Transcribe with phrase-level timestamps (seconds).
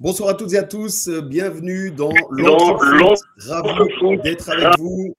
[0.00, 5.14] Bonsoir à toutes et à tous, bienvenue dans l'Entre Ravi d'être avec vous.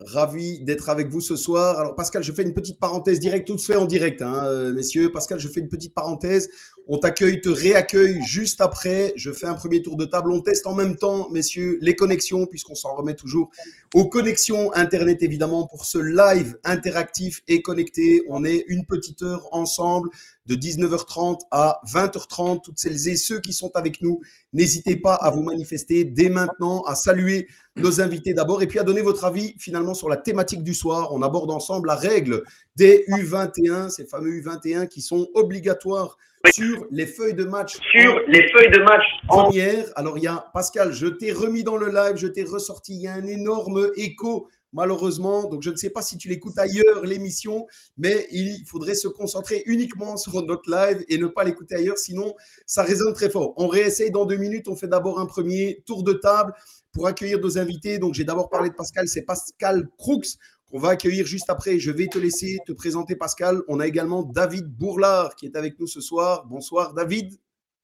[0.00, 1.80] Ravi d'être avec vous ce soir.
[1.80, 4.72] Alors Pascal, je fais une petite parenthèse directe, tout se fait en direct, hein, euh,
[4.72, 5.10] messieurs.
[5.10, 6.48] Pascal, je fais une petite parenthèse.
[6.86, 9.12] On t'accueille, te réaccueille juste après.
[9.16, 10.30] Je fais un premier tour de table.
[10.30, 13.50] On teste en même temps, messieurs, les connexions, puisqu'on s'en remet toujours
[13.92, 18.22] aux connexions Internet, évidemment, pour ce live interactif et connecté.
[18.28, 20.10] On est une petite heure ensemble
[20.46, 22.62] de 19h30 à 20h30.
[22.62, 24.20] Toutes celles et ceux qui sont avec nous,
[24.52, 28.82] n'hésitez pas à vous manifester dès maintenant, à saluer nos invités d'abord et puis à
[28.82, 31.12] donner votre avis finalement sur la thématique du soir.
[31.12, 32.42] On aborde ensemble la règle
[32.76, 36.16] des U21, ces fameux U21 qui sont obligatoires
[36.52, 37.78] sur les feuilles de match.
[37.90, 39.04] Sur les feuilles de match.
[39.26, 39.86] Première.
[39.96, 42.94] Alors, il y a Pascal, je t'ai remis dans le live, je t'ai ressorti.
[42.94, 45.48] Il y a un énorme écho malheureusement.
[45.48, 49.62] Donc, je ne sais pas si tu l'écoutes ailleurs, l'émission, mais il faudrait se concentrer
[49.66, 52.34] uniquement sur notre live et ne pas l'écouter ailleurs, sinon
[52.66, 53.54] ça résonne très fort.
[53.56, 54.68] On réessaye dans deux minutes.
[54.68, 56.52] On fait d'abord un premier tour de table
[56.92, 57.98] pour accueillir nos invités.
[57.98, 60.36] Donc, j'ai d'abord parlé de Pascal, c'est Pascal Crooks
[60.70, 61.78] qu'on va accueillir juste après.
[61.78, 63.62] Je vais te laisser te présenter, Pascal.
[63.68, 66.46] On a également David Bourlard qui est avec nous ce soir.
[66.46, 67.34] Bonsoir, David.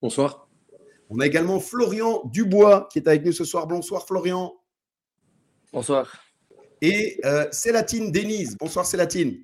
[0.02, 0.48] Bonsoir.
[1.08, 3.66] On a également Florian Dubois qui est avec nous ce soir.
[3.66, 4.54] Bonsoir, Florian.
[5.72, 6.24] Bonsoir
[6.84, 8.56] et euh, Célatine Denise.
[8.58, 9.38] Bonsoir Célatine.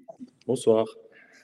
[0.46, 0.86] Bonsoir.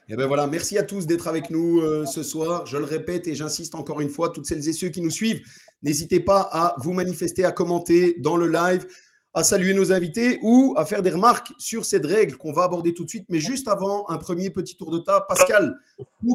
[0.09, 2.67] Et eh ben voilà, merci à tous d'être avec nous euh, ce soir.
[2.67, 5.43] Je le répète et j'insiste encore une fois, toutes celles et ceux qui nous suivent,
[5.87, 8.87] n'hésitez pas à vous manifester, à commenter dans le live,
[9.33, 12.93] à saluer nos invités ou à faire des remarques sur cette règle qu'on va aborder
[12.93, 13.27] tout de suite.
[13.29, 15.25] Mais juste avant, un premier petit tour de table.
[15.29, 15.77] Pascal,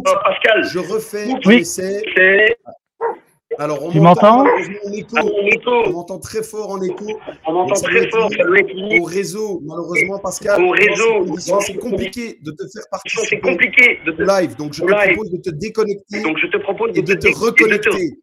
[0.03, 1.65] Pascal je refais oui.
[3.59, 4.45] Alors, on tu m'entends
[5.85, 7.05] On m'entend très fort en écho.
[7.45, 8.29] On m'entend très fort.
[8.99, 10.63] Au réseau, malheureusement, Pascal.
[10.63, 11.59] Au réseau.
[11.59, 13.27] C'est compliqué de te faire participer.
[13.27, 14.55] C'est compliqué de te live.
[14.55, 16.21] Donc, je te propose de te déconnecter.
[16.21, 18.17] Donc, je te propose et de te reconnecter.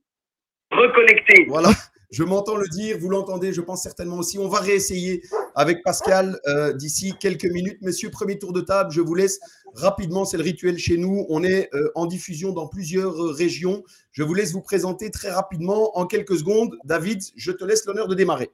[0.70, 1.46] Reconnecter.
[1.48, 1.70] Voilà.
[2.10, 4.38] Je m'entends le dire, vous l'entendez, je pense certainement aussi.
[4.38, 5.20] On va réessayer
[5.54, 7.76] avec Pascal euh, d'ici quelques minutes.
[7.82, 9.40] Messieurs, premier tour de table, je vous laisse
[9.74, 11.26] rapidement, c'est le rituel chez nous.
[11.28, 13.84] On est euh, en diffusion dans plusieurs euh, régions.
[14.12, 16.78] Je vous laisse vous présenter très rapidement en quelques secondes.
[16.84, 18.50] David, je te laisse l'honneur de démarrer.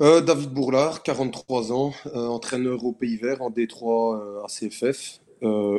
[0.00, 5.20] David Bourlard, 43 ans, entraîneur au Pays Vert en D3 à CFF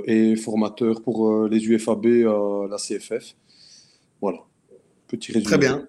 [0.08, 3.36] et formateur pour les UFAB à la CFF.
[4.22, 4.40] Voilà.
[5.16, 5.46] Petit résumé.
[5.46, 5.88] Très bien.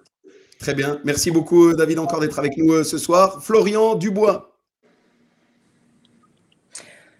[0.58, 1.00] Très bien.
[1.04, 3.42] Merci beaucoup, David, encore d'être avec nous euh, ce soir.
[3.42, 4.58] Florian Dubois.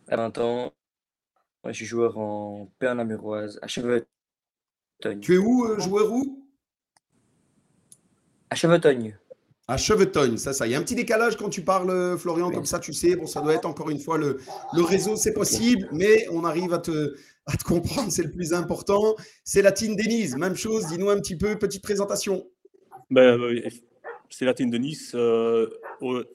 [0.09, 0.73] À 20 ans,
[1.67, 4.07] je suis joueur en Perle Namuroise, à Chevetogne.
[5.21, 6.47] Tu es où, euh, joueur où?
[8.51, 9.19] À Chevetogne.
[9.69, 10.67] À Chevetogne, ça, ça.
[10.67, 13.17] Il y a un petit décalage quand tu parles, euh, Florian, comme ça, tu sais.
[13.17, 14.39] Bon, ça doit être encore une fois le,
[14.75, 17.17] le réseau, c'est possible, mais on arrive à te,
[17.47, 19.15] à te comprendre, c'est le plus important.
[19.45, 20.87] C'est Latine Denise, même chose.
[20.89, 22.45] Dis-nous un petit peu, petite présentation.
[23.11, 23.69] Ben, euh,
[24.31, 25.13] c'est la team de Nice.
[25.15, 25.69] Euh,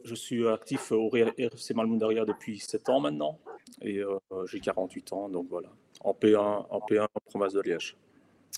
[0.05, 3.39] je suis actif au RFC Malmundaria depuis 7 ans maintenant.
[3.81, 5.69] Et euh, j'ai 48 ans, donc voilà.
[6.03, 7.97] En P1, en P1, en province de Liège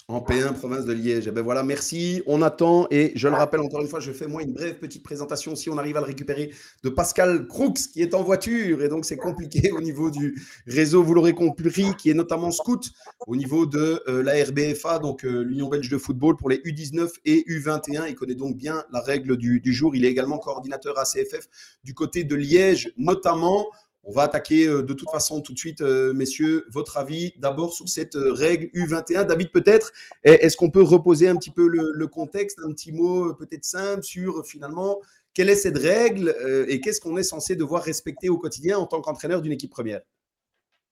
[0.07, 1.27] en P1, province de Liège.
[1.27, 2.21] Eh ben voilà, merci.
[2.25, 5.03] On attend et je le rappelle encore une fois, je fais moi une brève petite
[5.03, 6.51] présentation si on arrive à le récupérer
[6.83, 10.35] de Pascal Crooks qui est en voiture et donc c'est compliqué au niveau du
[10.67, 12.91] réseau, vous l'aurez compris, qui est notamment scout
[13.27, 17.09] au niveau de euh, la RBFA, donc euh, l'Union belge de football pour les U19
[17.25, 18.05] et U21.
[18.09, 19.95] Il connaît donc bien la règle du, du jour.
[19.95, 21.47] Il est également coordinateur ACFF
[21.83, 23.67] du côté de Liège notamment.
[24.05, 27.73] On va attaquer euh, de toute façon tout de suite, euh, messieurs, votre avis d'abord
[27.73, 29.25] sur cette euh, règle U21.
[29.25, 29.93] David, peut-être,
[30.23, 34.45] est-ce qu'on peut reposer un petit peu le, contexte, un petit mot peut-être simple sur
[34.45, 34.99] finalement
[35.33, 36.35] quelle est cette règle
[36.67, 40.01] et qu'est-ce qu'on est censé devoir respecter au quotidien en tant qu'entraîneur d'une équipe première?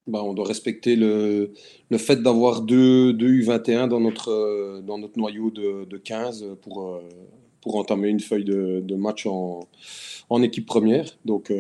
[0.08, 1.52] Bah, on doit respecter le,
[1.98, 7.00] fait d'avoir deux, U21 dans notre, dans notre noyau de, 15 pour,
[7.62, 9.68] pour entamer une feuille de, match en,
[10.30, 11.06] en, équipe première.
[11.24, 11.52] Donc,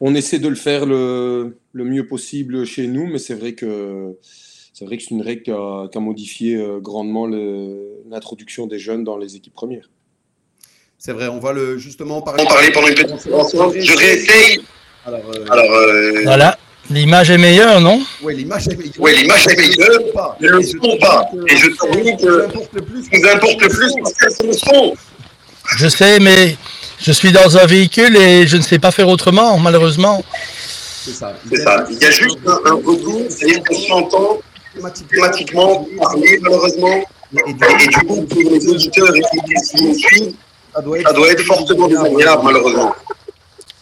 [0.00, 4.16] on essaie de le faire le, mieux possible chez nous, mais c'est vrai que
[4.72, 9.16] c'est vrai que c'est une règle qui a, modifié euh, grandement l'introduction des jeunes dans
[9.16, 9.90] les équipes premières.
[10.98, 12.44] C'est vrai, on va le justement parler.
[12.44, 14.60] On parlait pendant une petite Je réessaye.
[15.04, 16.58] Alors, euh, voilà.
[16.90, 18.00] L'image est meilleure, non?
[18.22, 18.94] Oui, l'image est meilleure.
[18.98, 20.36] Oui, l'image est meilleure.
[20.40, 21.28] Mais le son pas.
[21.48, 24.94] Et je trouve que nous importe le plus, c'est le son.
[25.76, 26.56] Je sais, mais
[27.00, 30.24] je suis dans un véhicule et je ne sais pas faire autrement, malheureusement.
[31.04, 31.34] C'est ça.
[31.50, 31.84] C'est ça.
[31.90, 34.40] Il y a juste un, un retour, c'est-à-dire qu'on s'entend
[35.10, 37.04] thématiquement parler, malheureusement.
[37.32, 40.34] Et, du coup, pour les auditeurs et les qui nous suivent,
[40.74, 42.94] ça doit être, fortement désagréable, malheureusement.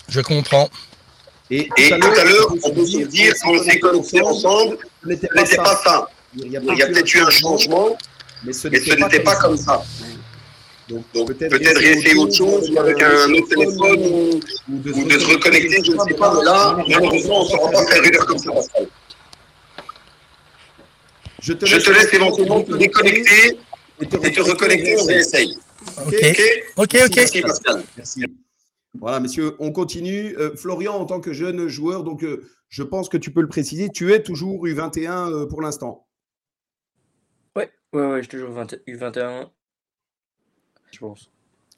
[0.08, 0.68] Je comprends.
[1.50, 5.28] Et, tout à l'heure, on peut se dire, si on s'est connecté ensemble, ce n'était
[5.28, 6.08] pas ça.
[6.34, 7.96] Il y a peut-être eu un changement,
[8.44, 9.82] Mais ce n'était pas, comme ça.
[10.88, 15.98] Donc, peut-être essayer autre chose avec un autre téléphone ou, de, se reconnecter, je ne
[15.98, 16.32] sais pas.
[16.38, 18.52] Mais là, malheureusement, on ne saura pas faire une heure comme ça,
[21.40, 23.58] Je te laisse, éventuellement te déconnecter
[24.00, 25.56] et te, reconnecter, on réessaye.
[26.06, 26.14] Ok,
[26.76, 27.16] ok, ok.
[27.16, 27.82] Merci, Pascal.
[27.96, 28.24] Merci.
[28.98, 30.36] Voilà, messieurs, on continue.
[30.38, 33.48] Euh, Florian, en tant que jeune joueur, donc euh, je pense que tu peux le
[33.48, 36.06] préciser, tu es toujours U21 euh, pour l'instant.
[37.56, 39.48] Ouais, ouais, ouais, je suis toujours U21.
[40.92, 41.30] Je pense.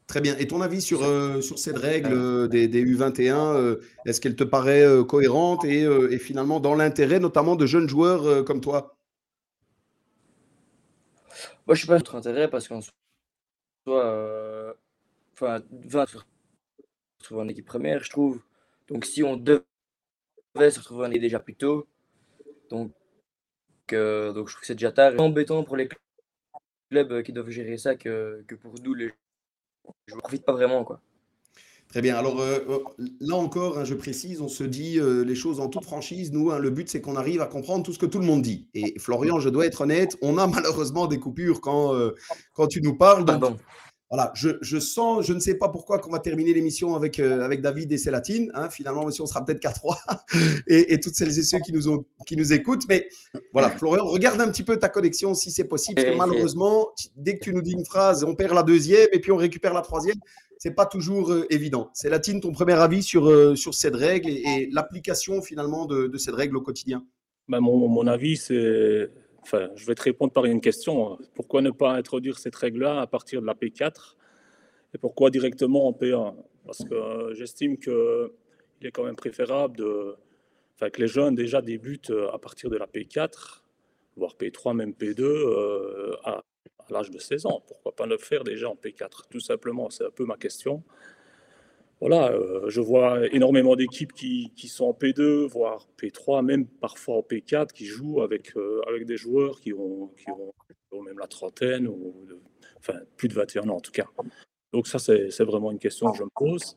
[0.06, 0.36] Très bien.
[0.38, 1.00] Et ton avis sur,
[1.42, 7.20] sur cette règle des, U21, est-ce qu'elle te paraît cohérente et, et, finalement dans l'intérêt
[7.20, 8.96] notamment de jeunes joueurs comme toi?
[11.66, 14.74] Moi, je suis pas contre intérêt parce qu'en soit,
[15.34, 16.06] enfin, 20
[17.18, 18.40] retrouver en équipe première, je trouve.
[18.88, 19.60] Donc si on devait
[20.56, 21.86] se retrouver en équipe déjà plus tôt,
[22.70, 22.92] donc,
[23.92, 25.12] euh, donc je trouve que c'est déjà tard.
[25.14, 26.00] C'est embêtant pour les clubs
[26.92, 29.12] euh, qui doivent gérer ça que, que pour nous, les
[30.06, 30.84] je ne profite pas vraiment.
[30.84, 31.00] quoi.
[31.88, 32.16] Très bien.
[32.16, 32.58] Alors euh,
[33.20, 36.30] là encore, hein, je précise, on se dit les choses en toute franchise.
[36.32, 38.42] Nous, hein, le but, c'est qu'on arrive à comprendre tout ce que tout le monde
[38.42, 38.68] dit.
[38.74, 41.98] Et Florian, je dois être honnête, on a malheureusement des coupures quand,
[42.52, 43.24] quand tu nous parles.
[43.24, 43.58] Donc,
[44.10, 47.60] voilà, je, sens, je ne sais pas pourquoi qu'on va terminer l'émission avec, euh, avec
[47.60, 48.50] David et Célatine.
[48.54, 48.70] Hein.
[48.70, 49.98] Finalement, monsieur, on sera peut-être qu'à trois
[50.66, 52.88] et, et, toutes celles et ceux qui nous, ont, qui nous écoutent.
[52.88, 53.06] Mais
[53.52, 55.96] voilà, Florian, regarde un petit peu ta connexion si c'est possible.
[55.96, 59.20] Parce que malheureusement, dès que tu nous dis une phrase, on perd la deuxième et
[59.20, 60.16] puis on récupère la troisième.
[60.56, 61.90] C'est pas toujours euh, évident.
[61.92, 66.34] Célatine, ton premier avis sur, euh, sur cette règle et, l'application finalement de, de, cette
[66.34, 67.04] règle au quotidien?
[67.46, 69.10] Ben, mon, mon avis, c'est
[69.52, 71.18] Je vais te répondre par une question.
[71.34, 74.14] Pourquoi ne pas introduire cette règle-là à partir de la P4
[74.94, 76.34] et pourquoi directement en P1
[76.64, 77.92] Parce que euh, j'estime qu'il
[78.82, 79.76] est quand même préférable
[80.80, 83.62] que les jeunes déjà débutent euh, à partir de la P4,
[84.16, 86.42] voire P3, même P2, euh, à, à
[86.90, 87.62] l'âge de 16 ans.
[87.66, 90.82] Pourquoi pas le faire déjà en P4 Tout simplement, c'est un peu ma question
[92.00, 97.22] voilà, euh, je vois énormément d'équipes qui, sont en P2, voire P3, même parfois en
[97.22, 101.88] P4, qui jouent avec, euh, avec des joueurs qui ont, qui ont, même la trentaine,
[101.88, 102.14] ou
[102.78, 104.06] enfin plus de 21 ans en tout cas.
[104.72, 106.76] Donc ça, c'est vraiment une question que je me pose.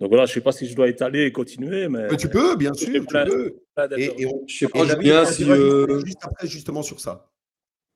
[0.00, 2.08] Donc voilà, je ne sais pas si je dois étaler et continuer, mais...
[2.16, 3.56] tu peux, bien sûr, tu peux.
[3.96, 5.44] Et, on, je sais pas bien si...
[5.44, 7.30] Juste après, justement sur ça.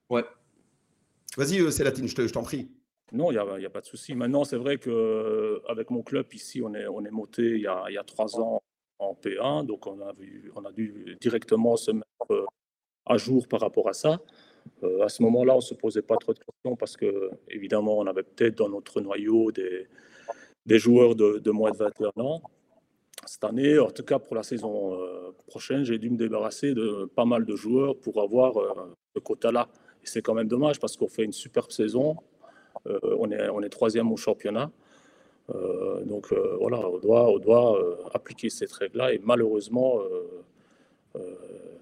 [0.09, 0.25] Ouais.
[1.37, 2.71] Vas-y, euh, Célatine, je t'en prie.
[3.13, 4.15] Non, il n'y a, pas de souci.
[4.15, 8.05] Maintenant, c'est vrai qu'avec mon club ici, on est, on est monté il y, a,
[8.05, 8.61] trois ans
[8.99, 12.45] en P1, donc on a, dû directement se mettre euh,
[13.05, 14.19] à jour par rapport à ça.
[14.83, 17.99] Euh, à ce moment-là, on ne se posait pas trop de questions parce que, évidemment,
[17.99, 19.87] on avait peut-être dans notre noyau des,
[20.67, 22.43] joueurs de, de, moins de 21 ans.
[23.25, 27.09] Cette année, en tout cas pour la saison euh, prochaine, j'ai dû me débarrasser de
[27.15, 28.55] pas mal de joueurs pour avoir
[29.15, 29.69] ce quota-là.
[30.03, 32.17] C'est quand même dommage parce qu'on fait une superbe saison.
[32.89, 34.71] Euh, on, est, on est troisième au championnat.
[35.55, 39.99] Euh, donc euh, voilà, on doit, on doit appliquer cette règle-là et malheureusement,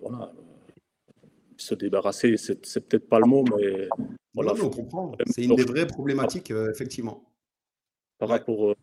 [0.01, 0.33] voilà,
[1.57, 3.89] se débarrasser, c'est, peut-être pas le mot, mais
[4.35, 4.53] voilà.
[4.63, 5.13] on comprend.
[5.27, 7.25] C'est une des vraies problématiques, effectivement.
[8.19, 8.75] Par rapport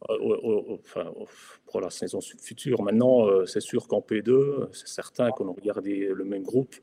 [1.66, 6.26] pour la saison future, maintenant, c'est sûr qu'en P2, c'est certain qu'on aurait gardé le
[6.26, 6.76] même groupe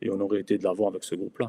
[0.00, 1.48] et on aurait été de l'avant avec ce groupe-là.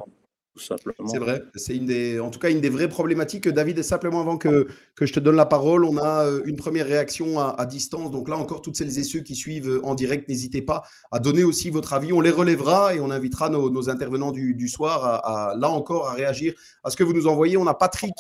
[0.56, 1.44] C'est vrai.
[1.56, 3.48] C'est en tout cas, une des vraies problématiques.
[3.48, 6.86] David, simplement avant que, que je te donne la parole, on a euh, une première
[6.86, 8.12] réaction à, distance.
[8.12, 11.20] Donc là encore, toutes celles et ceux qui suivent euh, en direct, n'hésitez pas à
[11.20, 12.14] donner aussi votre avis.
[12.14, 16.54] On les relèvera et on invitera nos, intervenants du, soir à, là encore à réagir
[16.84, 17.58] à ce que vous nous envoyez.
[17.58, 18.14] On a Patrick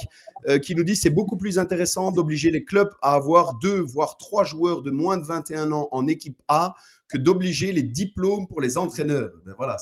[0.48, 4.18] euh, qui nous dit c'est beaucoup plus intéressant d'obliger les clubs à avoir deux, voire
[4.18, 6.74] trois joueurs de moins de 21 ans en équipe A
[7.08, 9.32] que d'obliger les diplômes pour les entraîneurs.
[9.46, 9.78] Ben voilà,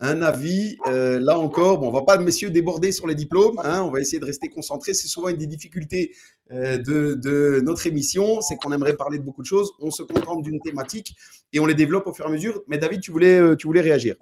[0.00, 0.76] un avis.
[0.86, 3.60] Euh, là encore, on va pas, messieurs, déborder sur les diplômes.
[3.62, 4.94] Hein, on va essayer de rester concentré.
[4.94, 6.12] C'est souvent une des difficultés
[6.52, 9.72] euh, de, notre émission, c'est qu'on aimerait parler de beaucoup de choses.
[9.80, 11.14] On se contente d'une thématique
[11.52, 12.62] et on les développe au fur et à mesure.
[12.68, 14.16] Mais David, tu voulais, euh, tu réagir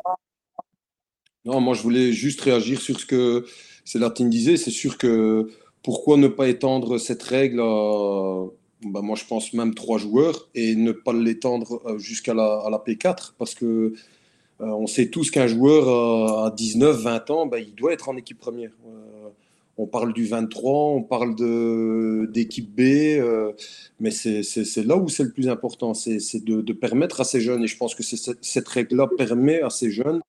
[1.45, 3.47] Non, moi, je voulais juste réagir sur ce que
[3.85, 4.57] Célatine disait.
[4.57, 5.49] C'est sûr que
[5.83, 8.45] pourquoi ne pas étendre cette règle à,
[8.85, 13.33] bah, moi, je pense même trois joueurs et ne pas l'étendre jusqu'à la, la P4
[13.39, 13.95] parce que
[14.63, 18.39] on sait tous qu'un joueur à 19, 20 ans, bah, il doit être en équipe
[18.39, 18.71] première.
[18.87, 19.29] Euh,
[19.79, 21.35] on parle du 23, on parle
[22.31, 23.53] d'équipe B, euh,
[24.01, 27.67] mais c'est là où c'est le plus important, c'est de, permettre à ces jeunes, et
[27.67, 30.21] je pense que cette règle-là permet à ces jeunes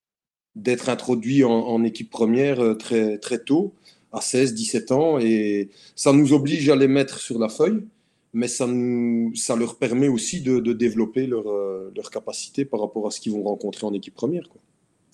[0.56, 3.74] d'être introduits en, équipe première très, très tôt,
[4.12, 7.84] à 16, 17 ans, et ça nous oblige à les mettre sur la feuille,
[8.34, 13.06] mais ça, nous, ça leur permet aussi de, développer leur, euh, leur, capacité par rapport
[13.06, 14.48] à ce qu'ils vont rencontrer en équipe première.
[14.48, 14.60] Quoi.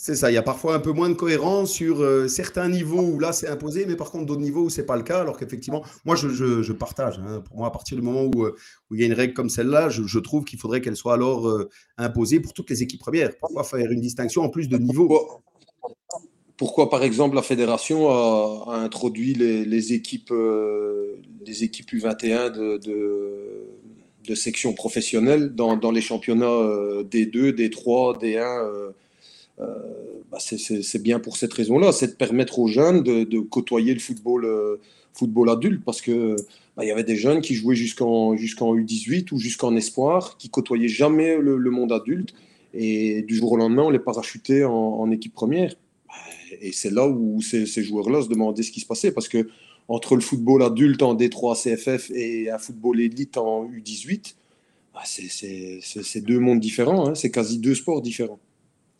[0.02, 3.02] C'est ça, il y a parfois un peu moins de cohérence sur euh, certains niveaux
[3.02, 5.36] où là c'est imposé, mais par contre d'autres niveaux où c'est pas le cas, alors
[5.36, 7.18] qu'effectivement, moi je, partage.
[7.18, 7.42] Hein.
[7.42, 8.56] pour moi, à partir du moment où, euh,
[8.90, 11.46] où, il y a une règle comme celle-là, je, trouve qu'il faudrait qu'elle soit alors
[11.46, 13.28] euh, imposée pour toutes les équipes premières.
[13.38, 15.42] Pourquoi faire une distinction en plus de niveau
[16.60, 20.32] pourquoi, par exemple, la fédération a, introduit les, équipes,
[21.46, 22.78] les équipes U21 de,
[24.28, 26.60] de, section professionnelle dans, les championnats
[27.10, 28.92] D2, D3, D1
[29.60, 29.66] euh,
[30.30, 34.44] bah, c'est bien pour cette raison-là, c'est de permettre aux jeunes de, côtoyer le football,
[34.44, 34.76] euh,
[35.12, 36.36] football adulte, parce que
[36.76, 40.48] bah, il y avait des jeunes qui jouaient jusqu'en jusqu'en U18 ou jusqu'en espoir, qui
[40.48, 42.32] côtoyaient jamais le, monde adulte,
[42.72, 45.74] et du jour au lendemain, on les parachutait en, équipe première.
[46.60, 49.48] Et c'est là où ces, joueurs-là se demandaient ce qui se passait, parce que
[49.88, 54.34] entre le football adulte en D3 CFF et un football élite en U18,
[54.94, 57.14] bah, c'est deux mondes différents, hein.
[57.14, 58.38] c'est quasi deux sports différents.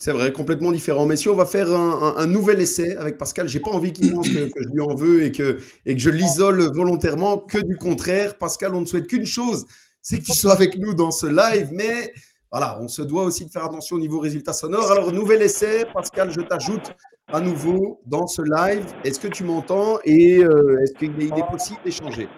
[0.00, 1.06] C'est vrai, complètement différent.
[1.14, 4.48] Si on va faire un, nouvel essai avec Pascal, j'ai pas envie qu'il pense que,
[4.56, 8.38] je lui en veux et que, et que je l'isole volontairement, que du contraire.
[8.38, 9.66] Pascal, on ne souhaite qu'une chose,
[10.00, 11.68] c'est que tu sois avec nous dans ce live.
[11.72, 12.14] Mais
[12.50, 14.90] voilà, on se doit aussi de faire attention au niveau résultat sonore.
[14.90, 16.92] Alors, nouvel essai, Pascal, je t'ajoute
[17.32, 18.86] à nouveau dans ce live.
[19.04, 22.28] Est-ce que tu m'entends et euh, est-ce qu'il est possible d'échanger?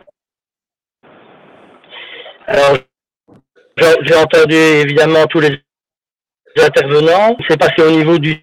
[2.46, 2.78] Alors,
[3.78, 5.58] j'ai entendu évidemment tous les
[6.58, 7.36] intervenants.
[7.48, 8.36] C'est passé au niveau du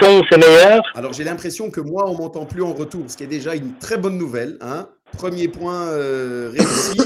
[0.00, 0.82] son, c'est meilleur.
[0.94, 3.76] Alors j'ai l'impression que moi, on m'entend plus en retour, ce qui est déjà une
[3.78, 4.58] très bonne nouvelle.
[4.60, 4.88] Hein.
[5.12, 7.00] Premier point euh, réussi.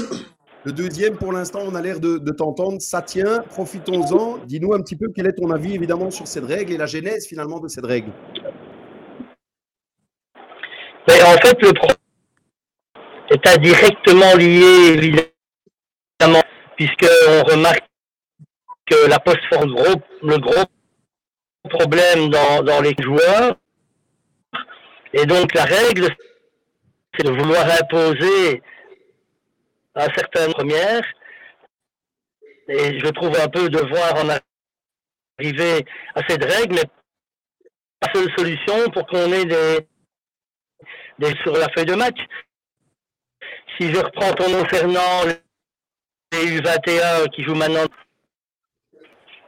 [0.67, 2.81] Le deuxième, pour l'instant, on a l'air de, t'entendre.
[2.81, 4.39] Ça tient, profitons-en.
[4.39, 7.25] Dis-nous un petit peu quel est ton avis, évidemment, sur cette règle et la genèse,
[7.25, 8.11] finalement, de cette règle.
[11.07, 11.95] Mais en fait, le problème
[13.29, 16.43] est indirectement lié, évidemment,
[16.75, 17.87] puisqu'on remarque
[18.87, 19.73] que la poste forme
[20.21, 20.65] le gros
[21.69, 23.55] problème dans, les joueurs.
[25.13, 26.09] Et donc la règle,
[27.15, 28.61] c'est de vouloir imposer
[29.97, 31.03] à certaines premières.
[32.69, 34.29] Et je trouve un peu devoir en
[35.39, 35.85] arriver
[36.15, 36.85] à cette règle, mais
[37.99, 42.19] pas seule solution pour qu'on ait des, sur la feuille de match.
[43.77, 45.23] Si je reprends ton nom Fernand,
[46.33, 47.87] les U21 qui jouent maintenant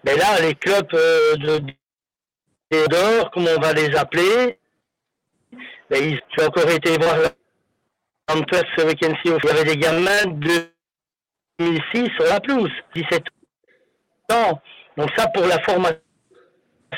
[0.04, 1.62] mais là, les clubs euh, de
[2.88, 4.60] d'or, comme on va les appeler,
[5.90, 7.18] ben, ils, tu as encore été voir
[8.30, 10.72] Antwerp ce week-end Il y avait des gamins de
[11.60, 13.24] 2006 sur la pelouse, 17
[14.32, 14.62] ans.
[14.98, 16.00] Donc ça, pour la formation,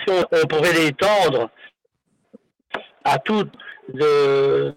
[0.08, 1.50] on pourrait l'étendre
[3.04, 3.52] à toutes
[3.94, 4.74] de,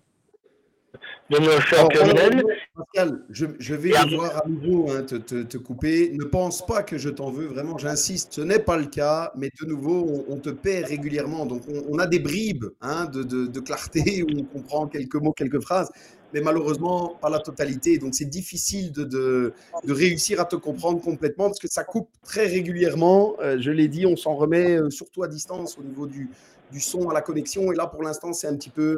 [1.31, 2.43] de nos championnats.
[2.77, 6.11] Pascal, je, vais devoir à nouveau hein, te, couper.
[6.15, 9.49] Ne pense pas que je t'en veux, vraiment, j'insiste, ce n'est pas le cas, mais
[9.61, 11.47] de nouveau, on, te perd régulièrement.
[11.47, 15.91] Donc, on, a des bribes hein, de, clarté où on comprend quelques mots, quelques phrases,
[16.35, 17.97] mais malheureusement, pas la totalité.
[17.99, 19.55] Donc, c'est difficile de,
[19.87, 23.37] réussir à te comprendre complètement parce que ça coupe très régulièrement.
[23.41, 26.29] Euh, je l'ai dit, on s'en remet euh, surtout à distance au niveau du,
[26.73, 27.73] du son à la connexion.
[27.73, 28.97] Et là, pour l'instant, c'est un, petit peu,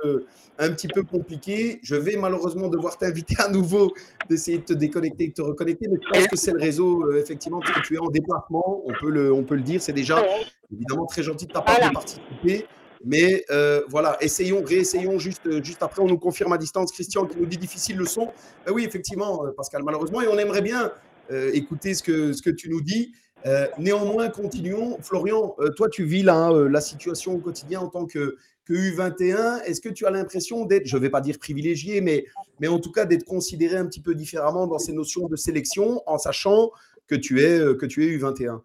[0.58, 1.78] un petit peu compliqué.
[1.82, 3.92] Je vais malheureusement devoir t'inviter à nouveau
[4.30, 5.88] d'essayer de te déconnecter, de te reconnecter.
[5.90, 8.82] Mais je pense que c'est le réseau, euh, effectivement, que tu es en déplacement.
[8.86, 9.82] On peut le, on peut le dire.
[9.82, 10.24] C'est déjà
[10.72, 12.66] évidemment très gentil de ta part de participer.
[13.06, 16.02] Mais euh, voilà, essayons, réessayons juste, juste après.
[16.02, 18.32] On nous confirme à distance, Christian, qui nous dit difficile le son.
[18.66, 20.20] Ben oui, effectivement, euh, Pascal, malheureusement.
[20.20, 20.92] Et on aimerait bien
[21.30, 23.12] écouter ce que, ce que tu nous dis.
[23.46, 24.98] Euh, néanmoins, continuons.
[25.02, 28.36] Florian, euh, toi, tu vis euh, la situation au quotidien en tant que,
[28.68, 29.62] U21.
[29.62, 32.26] Est-ce que tu as l'impression d'être, je ne vais pas dire privilégié, mais,
[32.58, 36.02] mais en tout cas d'être considéré un petit peu différemment dans ces notions de sélection
[36.06, 36.72] en sachant
[37.06, 38.62] que tu es, que tu es U21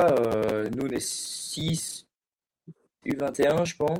[0.00, 1.99] Nous, on est 6
[3.06, 3.98] U21, je pense.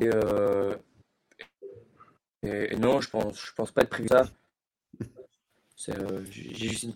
[2.42, 4.32] Et, non, je pense, je pense pas être privilégié.
[6.30, 6.94] J'ai juste une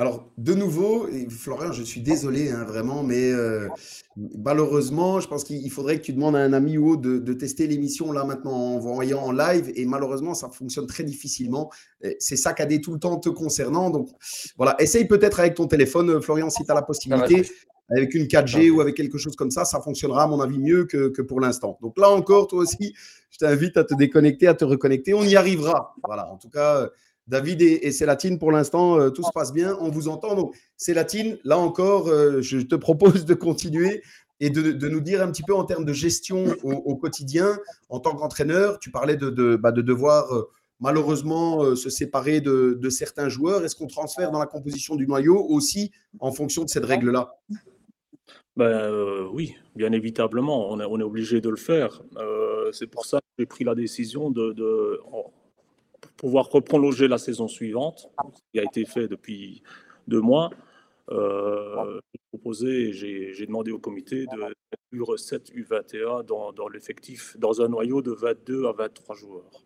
[0.00, 3.68] alors, de nouveau, Florian, je suis désolé, hein, vraiment, mais euh,
[4.16, 7.66] malheureusement, je pense qu'il faudrait que tu demandes à un ami ou autre de, tester
[7.66, 11.70] l'émission là maintenant en voyant en live, et malheureusement, ça fonctionne très difficilement.
[12.18, 13.90] C'est saccadé tout le temps te concernant.
[13.90, 14.08] Donc,
[14.56, 17.46] voilà, essaye peut-être avec ton téléphone, Florian, si tu as la possibilité.
[17.90, 20.84] Avec une 4G ou avec quelque chose comme ça, ça fonctionnera à mon avis mieux
[20.84, 21.78] que, que pour l'instant.
[21.82, 22.94] Donc là encore, toi aussi,
[23.30, 25.14] je t'invite à te déconnecter, à te reconnecter.
[25.14, 25.94] On y arrivera.
[26.04, 26.88] Voilà, en tout cas,
[27.30, 29.78] David et, Célatine, pour l'instant, euh, tout se passe bien.
[29.80, 30.34] On vous entend.
[30.34, 34.02] Donc, Célatine, là encore, euh, je te propose de continuer
[34.40, 38.16] et de, nous dire un petit peu en termes de gestion au, quotidien, en tant
[38.16, 38.78] qu'entraîneur.
[38.80, 40.48] Tu parlais de, bah, devoir euh,
[40.80, 45.38] malheureusement se séparer de, de certains joueurs Est-ce qu'on transfère dans la composition du noyau
[45.38, 47.34] aussi en fonction de cette règle-là?
[48.60, 52.02] Ben, euh, oui, bien évidemment, on est, on est, obligé de le faire.
[52.18, 55.00] Euh, c'est pour ça que j'ai pris la décision de, de
[56.18, 58.10] pouvoir reprolonger la saison suivante,
[58.52, 59.62] qui a été fait depuis
[60.08, 60.50] deux mois.
[61.10, 62.00] Euh,
[62.32, 64.54] proposé, j'ai demandé au comité de
[64.94, 69.64] U7 U21 dans, dans l'effectif, dans un noyau de 22 à 23 joueurs.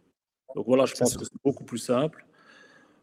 [0.54, 2.24] Donc voilà, je pense que c'est beaucoup plus simple.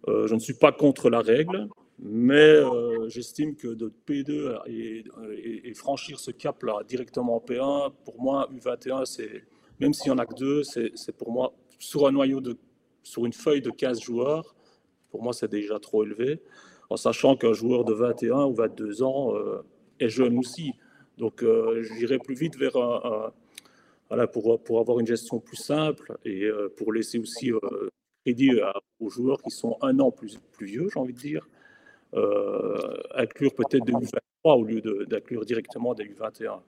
[0.08, 1.68] Euh, je ne suis pas contre la règle.
[2.03, 8.50] Mais euh, j'estime que de P2 et, franchir ce cap-là directement en P1, pour moi,
[8.51, 9.43] U21, c'est,
[9.79, 12.58] même s'il n'y en a que deux, c'est, pour moi, sur un noyau de,
[13.03, 14.55] sur une feuille de 15 joueurs,
[15.12, 16.41] pour moi, c'est déjà trop élevé,
[16.89, 19.62] en sachant qu'un joueur de 21 ou 22 ans euh,
[20.00, 20.74] est jeune aussi.
[21.20, 23.31] Donc, euh, j'irai plus vite vers un,
[24.10, 27.51] voilà, pour, pour avoir une gestion plus simple et pour laisser aussi
[28.25, 28.53] crédit
[29.00, 31.48] aux joueurs qui sont un an plus, plus vieux, j'ai envie de dire.
[32.13, 36.60] Euh, inclure peut-être des U23 au lieu d'inclure directement des U21.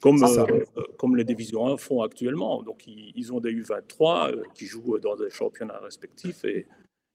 [0.00, 0.46] Comme, euh,
[0.76, 2.62] euh, comme les divisions 1 font actuellement.
[2.62, 6.66] Donc, ils, ont des U23 qui jouent dans des championnats respectifs et,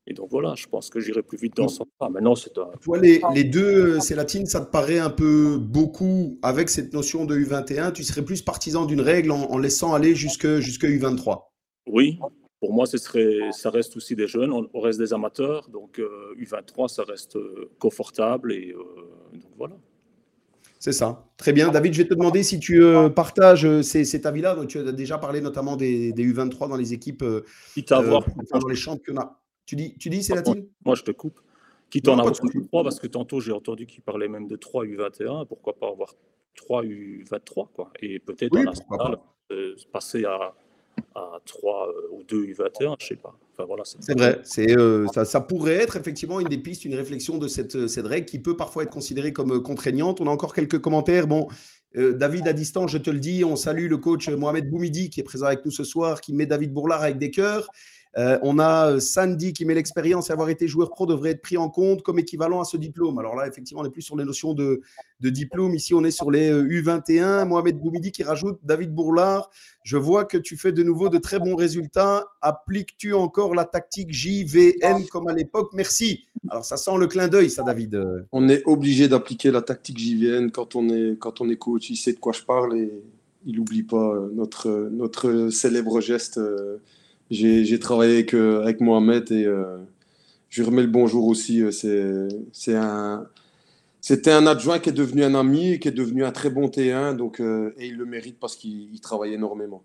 [0.10, 1.88] et donc voilà, je pense que j'irai plus vite dans ce sens.
[2.10, 2.72] Maintenant, c'est un...
[2.82, 7.38] Toi, les, les deux Célatine, ça te paraît un peu beaucoup avec cette notion de
[7.38, 11.44] U21 Tu serais plus partisan d'une règle en, en laissant aller jusque, jusque U23?
[11.88, 12.20] Oui,
[12.60, 16.00] pour moi, ce serait, ça reste aussi des jeunes, on, reste des amateurs, donc
[16.40, 18.84] U23, euh, ça reste euh, confortable et euh,
[19.34, 19.76] donc voilà.
[20.80, 21.26] C'est ça.
[21.38, 21.70] Très bien.
[21.70, 22.84] David, je vais te demander si tu
[23.16, 24.56] partages ces, cet avis-là.
[24.68, 27.26] Tu as déjà parlé notamment des, des U23 dans les équipes,
[27.74, 29.40] Quitte à avoir, dans les championnats.
[29.66, 31.40] Tu dis, tu dis c'est la team Moi, je te coupe.
[31.90, 35.48] Quitte en avoir 3, parce que tantôt, j'ai entendu qu'il parlait même de 3 U21.
[35.48, 36.14] Pourquoi pas avoir
[36.56, 37.92] 3 U23 quoi.
[38.00, 38.66] Et peut-être oui,
[39.92, 40.54] passer à
[41.16, 43.36] à 3 euh, ou 2 U21, je sais pas.
[43.54, 46.94] Enfin, voilà, c'est vrai, c'est, euh, ça, ça, pourrait être effectivement une des pistes, une
[46.94, 50.22] réflexion de cette, euh, cette règle qui peut parfois être considérée comme contraignante.
[50.22, 51.28] On a encore quelques commentaires.
[51.28, 51.48] Bon,
[51.96, 55.24] David à distance, je te le dis, on salue le coach Mohamed Boumidi qui est
[55.24, 57.70] présent avec nous ce soir, qui met David Bourlard avec des cœurs.
[58.18, 61.42] Euh, on a euh, Sandy qui met l'expérience et avoir été joueur pro devrait être
[61.42, 63.20] pris en compte comme équivalent à ce diplôme.
[63.20, 64.82] Alors là, effectivement, on n'est plus sur les notions de,
[65.22, 65.76] diplôme.
[65.76, 67.22] Ici, on est sur les U21.
[67.22, 69.50] Euh, Mohamed Boumidi qui rajoute David Bourlard.
[69.84, 72.26] Je vois que tu fais de nouveau de très bons résultats.
[72.42, 75.72] Appliques-tu encore la tactique JVN comme à l'époque?
[75.74, 76.26] Merci.
[76.50, 78.02] Alors, ça sent le clin d'œil, ça, David.
[78.32, 81.90] On est obligé d'appliquer la tactique JVN quand on est, quand on est coach.
[81.90, 82.92] Il sait de quoi je parle et
[83.46, 86.40] il n'oublie pas notre, notre célèbre geste
[87.30, 89.78] j'ai travaillé avec, euh, avec Mohamed et euh,
[90.50, 91.62] je lui remets le bonjour aussi.
[91.62, 93.28] Euh, c'est un.
[94.00, 97.18] C'était un adjoint qui est devenu un ami qui est devenu un très bon T1,
[97.18, 99.84] donc, et il le mérite parce qu'il travaille énormément.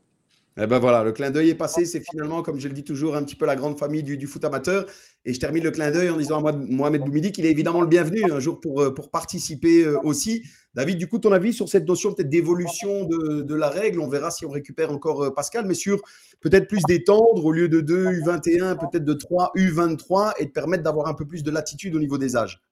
[0.60, 1.86] Eh ben voilà, le clin d'œil est passé.
[1.86, 4.44] C'est finalement, comme je le dis toujours, un petit peu la grande famille du, foot
[4.44, 4.86] amateur.
[5.24, 7.86] Et je termine le clin d'œil en disant à Mohamed Boumidi qu'il est évidemment le
[7.86, 10.42] bienvenu un jour pour, pour participer aussi.
[10.74, 14.00] David, du coup, ton avis sur cette notion peut-être d'évolution de, la règle?
[14.00, 16.00] On verra si on récupère encore Pascal, mais sur
[16.40, 20.82] peut-être plus d'étendre au lieu de 2 U21, peut-être de 3 U23 et de permettre
[20.82, 22.62] d'avoir un peu plus de latitude au niveau des âges.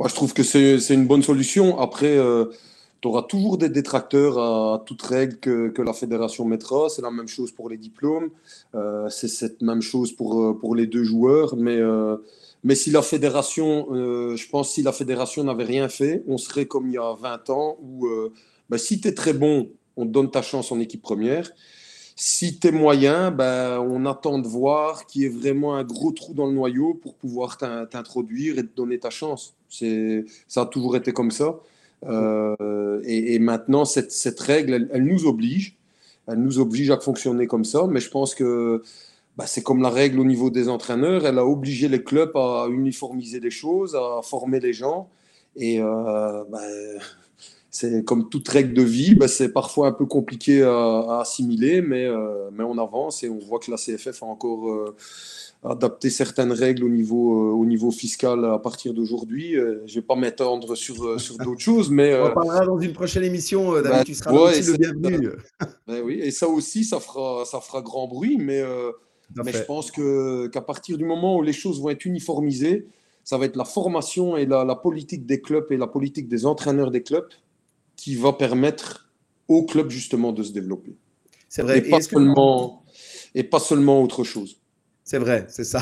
[0.00, 1.78] Moi, je trouve que c'est une bonne solution.
[1.78, 2.46] Après, euh,
[3.00, 6.88] tu auras toujours des détracteurs à toute règle que, la fédération mettra.
[6.88, 8.30] C'est la même chose pour les diplômes.
[8.74, 11.56] Euh, c'est cette même chose pour, euh, pour les deux joueurs.
[11.56, 11.78] Mais,
[12.62, 16.88] mais si la fédération, je pense, si la fédération n'avait rien fait, on serait comme
[16.88, 18.06] il y a 20 ans où
[18.68, 21.50] bah, si tu es très bon, on te donne ta chance en équipe première.
[22.16, 26.12] Si tu es moyen, ben, on attend de voir qu'il y ait vraiment un gros
[26.12, 29.54] trou dans le noyau pour pouvoir t'introduire et te donner ta chance.
[29.70, 31.58] Ça a toujours été comme ça.
[32.06, 35.76] Euh, et, maintenant, cette, règle, elle, nous oblige.
[36.26, 37.86] Elle nous oblige à fonctionner comme ça.
[37.88, 38.82] Mais je pense que
[39.36, 41.26] ben, c'est comme la règle au niveau des entraîneurs.
[41.26, 45.08] Elle a obligé les clubs à uniformiser les choses, à former les gens.
[45.56, 47.00] Et euh, ben,
[47.70, 52.04] c'est comme toute règle de vie, bah, c'est parfois un peu compliqué à, assimiler, mais,
[52.04, 54.94] euh, mais on avance et on voit que la CFF a encore
[55.64, 59.52] euh, adapté certaines règles au niveau, euh, au niveau fiscal à partir d'aujourd'hui.
[59.52, 62.14] je ne vais pas m'étendre sur, sur d'autres choses, mais...
[62.14, 65.30] on en parlera dans une prochaine émission, David, bah, tu seras aussi le bienvenu.
[65.86, 68.62] Ben oui, et ça aussi, ça fera, ça fera grand bruit, mais,
[69.36, 72.86] mais je pense qu'à partir du moment où les choses vont être uniformisées,
[73.24, 76.46] ça va être la formation et la, la politique des clubs et la politique des
[76.46, 77.28] entraîneurs des clubs
[77.96, 79.10] qui va permettre
[79.46, 80.96] au club justement de se développer.
[81.48, 81.78] C'est vrai.
[81.78, 82.84] Et, pas seulement,
[83.34, 84.59] et pas seulement autre chose.
[85.10, 85.80] C'est vrai, c'est ça.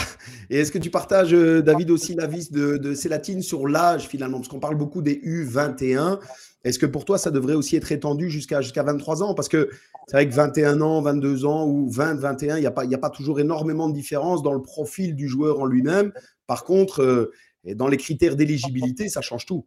[0.48, 4.38] Et est-ce que tu partages, euh, David, aussi l'avis de, Célatine sur l'âge finalement?
[4.38, 6.18] Parce qu'on parle beaucoup des U21.
[6.64, 9.34] Est-ce que pour toi, ça devrait aussi être étendu jusqu'à jusqu'à 23 ans?
[9.34, 9.68] Parce que
[10.06, 12.98] c'est vrai que 21 ans, 22 ans ou 20, 21, il n'y a, pas, a
[12.98, 16.10] pas toujours énormément de différence dans le profil du joueur en lui-même.
[16.46, 17.30] Par contre, euh,
[17.74, 19.66] dans les critères d'éligibilité, ça change tout.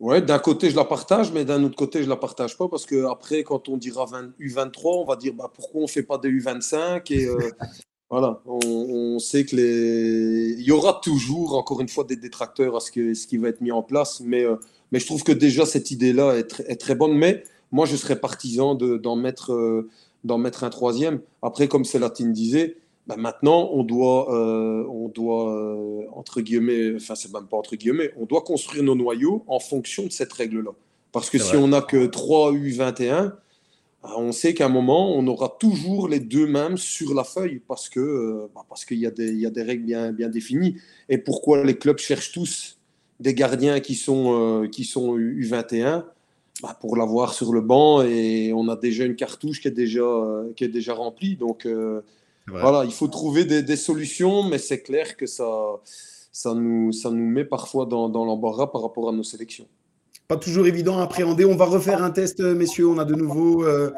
[0.00, 2.84] Ouais, d'un côté, je la partage, mais d'un autre côté, je la partage pas parce
[2.84, 4.04] que après, quand on dira
[4.38, 7.38] U23, on va dire bah, pourquoi on fait pas des U25 et euh,
[8.14, 12.80] voilà, on, sait que les, il y aura toujours, encore une fois, des détracteurs à
[12.80, 14.54] ce, que, ce qui va être mis en place, mais, euh,
[14.92, 17.14] mais je trouve que déjà cette idée-là est, est, très bonne.
[17.14, 19.90] Mais moi, je serais partisan d'en mettre, euh,
[20.38, 21.22] mettre un troisième.
[21.42, 22.76] Après, comme Célatine disait,
[23.08, 27.76] bah, maintenant, on doit, euh, on doit euh, entre guillemets, enfin, c'est même pas entre
[27.76, 30.70] guillemets, on doit construire nos noyaux en fonction de cette règle-là.
[31.12, 33.43] Parce que si on n'a que 3 U21, bah,
[34.16, 37.88] on sait qu'à un moment, on aura toujours les deux mêmes sur la feuille parce
[37.88, 40.76] que euh, bah, parce qu'il y, a des, y a des règles bien, bien définies.
[41.08, 42.78] Et pourquoi les clubs cherchent tous
[43.20, 46.04] des gardiens qui sont, qui sont U21
[46.62, 50.04] bah, pour l'avoir sur le banc et on a déjà une cartouche qui est déjà,
[50.56, 51.36] qui est déjà remplie.
[51.36, 51.66] Donc,
[52.46, 55.80] voilà, il faut trouver des, solutions, mais c'est clair que ça,
[56.32, 59.66] ça, nous, ça nous met parfois dans, l'embarras par rapport à nos sélections.
[60.28, 61.44] Pas toujours évident à appréhender.
[61.44, 62.88] On va refaire un test, messieurs.
[62.88, 63.92] On a de nouveau euh,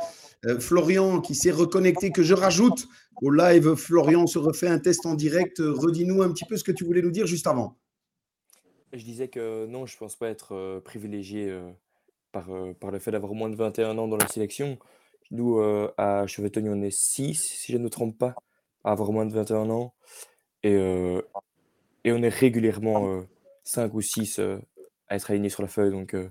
[0.44, 2.88] euh, Florian qui s'est reconnecté, que je rajoute
[3.22, 3.74] au live.
[3.74, 5.58] Florian se refait un test en direct.
[5.58, 7.76] Redis-nous un petit peu ce que tu voulais nous dire juste avant.
[8.92, 11.56] Je disais que non, je ne pense pas être euh, privilégié
[12.32, 12.48] par,
[12.80, 14.78] par le fait d'avoir moins de 21 ans dans la sélection.
[15.30, 18.34] Nous, euh, à Chevetogny, on est 6, si je ne me trompe pas,
[18.84, 19.94] à avoir moins de 21 ans.
[20.62, 21.20] Et, euh,
[22.04, 23.24] et on est régulièrement
[23.64, 24.40] 5 euh, ou 6
[25.08, 25.90] à être alignés sur la feuille.
[25.90, 26.30] Donc, donc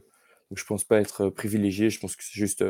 [0.56, 1.90] je ne pense pas être privilégié.
[1.90, 2.64] Je pense que c'est juste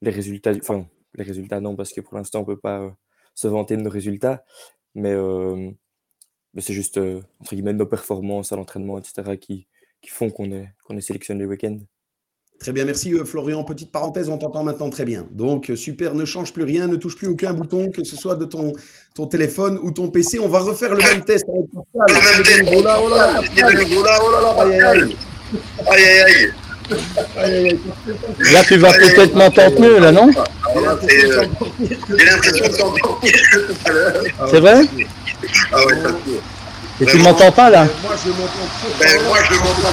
[0.00, 0.52] les résultats.
[0.56, 2.96] Enfin, les résultats, non, parce que pour l'instant, on ne peut pas
[3.34, 4.44] se vanter de nos résultats.
[4.94, 5.14] Mais,
[6.54, 6.98] mais c'est juste,
[7.40, 9.66] entre guillemets, nos performances à l'entraînement, etc., qui,
[10.00, 11.78] qui font qu'on est, qu'on est sélectionné le week-end.
[12.58, 13.62] Très bien, merci euh, Florian.
[13.62, 15.28] Petite parenthèse, on t'entend maintenant très bien.
[15.30, 18.34] Donc, euh, super, ne change plus rien, ne touche plus aucun bouton, que ce soit
[18.34, 18.72] de ton,
[19.14, 20.40] ton téléphone ou ton PC.
[20.40, 21.46] On va refaire le même test.
[21.48, 21.68] Oh
[22.82, 23.40] là, oh là,
[25.90, 26.52] aïe, aïe, aïe.
[28.52, 30.30] Là, tu vas peut-être m'entendre mieux, là, non
[31.08, 33.20] J'ai l'impression de t'entendre
[34.50, 34.80] C'est vrai
[35.72, 36.08] Ah ouais, ça
[37.00, 39.92] Et tu m'entends pas, là Moi, je m'entends Ben, moi, je m'entends.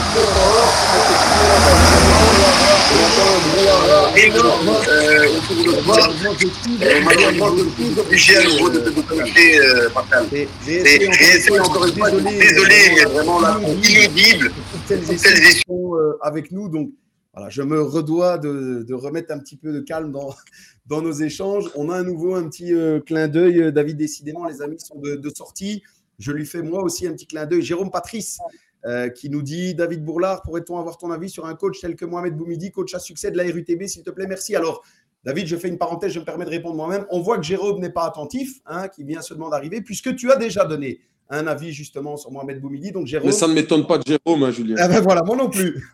[7.06, 9.60] Malheureusement, je suis obligé à nouveau de te déconnecter,
[9.94, 10.26] Pascal.
[10.66, 14.52] J'ai essayé encore une fois, désolé, mais vraiment là, inaudible.
[14.88, 16.92] Celles qui sont avec nous, donc
[17.36, 20.34] voilà, je me redois de, de, remettre un petit peu de calme dans,
[20.86, 21.66] dans nos échanges.
[21.76, 23.74] On a à nouveau un petit euh, clin d'œil.
[23.74, 25.84] David, décidément, les amis sont de, de, sortie.
[26.18, 27.62] Je lui fais moi aussi un petit clin d'œil.
[27.62, 28.40] Jérôme Patrice,
[28.86, 32.06] euh, qui nous dit David Bourlard, pourrait-on avoir ton avis sur un coach tel que
[32.06, 34.56] Mohamed Boumidi, coach à succès de la RUTB, s'il te plaît Merci.
[34.56, 34.82] Alors,
[35.26, 37.06] David, je fais une parenthèse, je me permets de répondre moi-même.
[37.10, 40.38] On voit que Jérôme n'est pas attentif, hein, qui vient seulement d'arriver, puisque tu as
[40.38, 42.92] déjà donné un avis justement sur Mohamed Boumidi.
[42.92, 43.28] Donc, Jérôme...
[43.28, 44.76] Mais ça ne m'étonne pas de Jérôme, hein, Julien.
[44.78, 45.84] Ah ben voilà, moi non plus.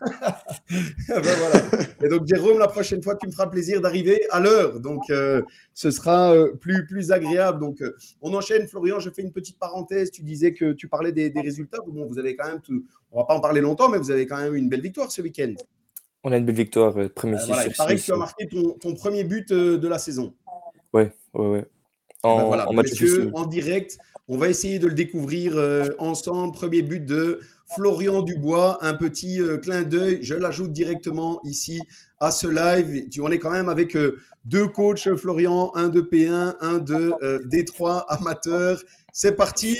[1.08, 1.84] Ah ben voilà.
[2.02, 4.80] Et donc, Jérôme, la prochaine fois, tu me feras plaisir d'arriver à l'heure.
[4.80, 5.42] Donc, euh,
[5.74, 7.60] ce sera euh, plus, plus agréable.
[7.60, 8.66] Donc, euh, on enchaîne.
[8.66, 10.10] Florian, je fais une petite parenthèse.
[10.10, 11.78] Tu disais que tu parlais des, résultats.
[11.86, 12.84] Bon, vous avez quand même, tout...
[13.10, 15.22] on va pas en parler longtemps, mais vous avez quand même une belle victoire ce
[15.22, 15.54] week-end.
[16.24, 19.24] On a une belle victoire, premier voilà, Il paraît que tu as marqué ton, premier
[19.24, 20.34] but de la saison.
[20.92, 21.64] Ouais, ouais, ouais.
[22.22, 22.68] En, ben voilà,
[23.34, 23.98] en direct,
[24.32, 26.54] on va essayer de le découvrir euh, ensemble.
[26.54, 27.40] Premier but de
[27.74, 30.20] Florian Dubois, un petit euh, clin d'œil.
[30.22, 31.82] Je l'ajoute directement ici
[32.18, 33.10] à ce live.
[33.10, 37.12] Tu en es quand même avec euh, deux coachs, Florian, un de P1, un de
[37.46, 38.82] D3 amateur.
[39.12, 39.76] C'est parti.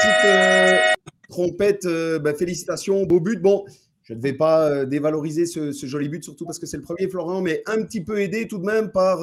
[0.00, 0.76] Petite euh,
[1.28, 1.84] trompette.
[1.84, 3.40] Euh, bah, félicitations, beau but.
[3.40, 3.64] Bon,
[4.02, 7.08] je ne vais pas euh, dévaloriser ce, joli but, surtout parce que c'est le premier,
[7.08, 9.20] Florent, mais un petit peu aidé tout de même par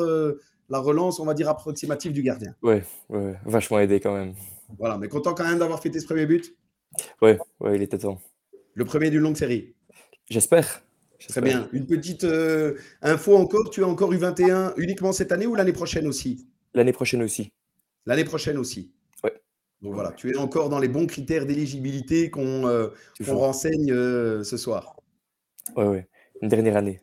[0.70, 2.54] la relance, on va dire, approximative du gardien.
[2.62, 2.76] Oui,
[3.10, 4.34] ouais, vachement aidé quand même.
[4.78, 6.56] Voilà, mais content quand même d'avoir fêté ce premier but?
[7.22, 8.20] Oui, ouais, il était temps.
[8.74, 9.74] Le premier d'une longue série
[10.30, 10.84] J'espère.
[11.30, 11.68] Très bien.
[11.72, 12.28] Une petite
[13.02, 16.48] info encore, tu as encore eu 21 uniquement cette année ou l'année prochaine aussi?
[16.74, 17.52] L'année prochaine aussi.
[18.06, 18.92] L'année prochaine aussi.
[19.82, 22.88] Donc voilà, tu es encore dans les bons critères d'éligibilité qu'on euh,
[23.28, 24.96] renseigne euh, ce soir.
[25.76, 26.00] Oui, oui.
[26.42, 27.02] Une dernière année.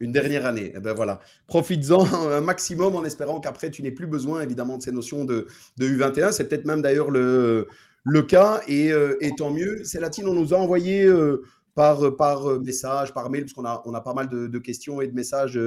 [0.00, 0.72] Une dernière année.
[0.74, 1.20] Eh ben voilà.
[1.46, 5.46] Profites-en un maximum en espérant qu'après, tu n'aies plus besoin, évidemment, de ces notions de,
[5.78, 6.32] de U21.
[6.32, 7.68] C'est peut-être même d'ailleurs le,
[8.04, 8.60] le cas.
[8.66, 9.84] Et, euh, et tant mieux.
[9.84, 11.08] Célatine, on nous a envoyé
[11.76, 15.00] par, par message, par mail, parce qu'on a, on a pas mal de, de questions
[15.00, 15.60] et de messages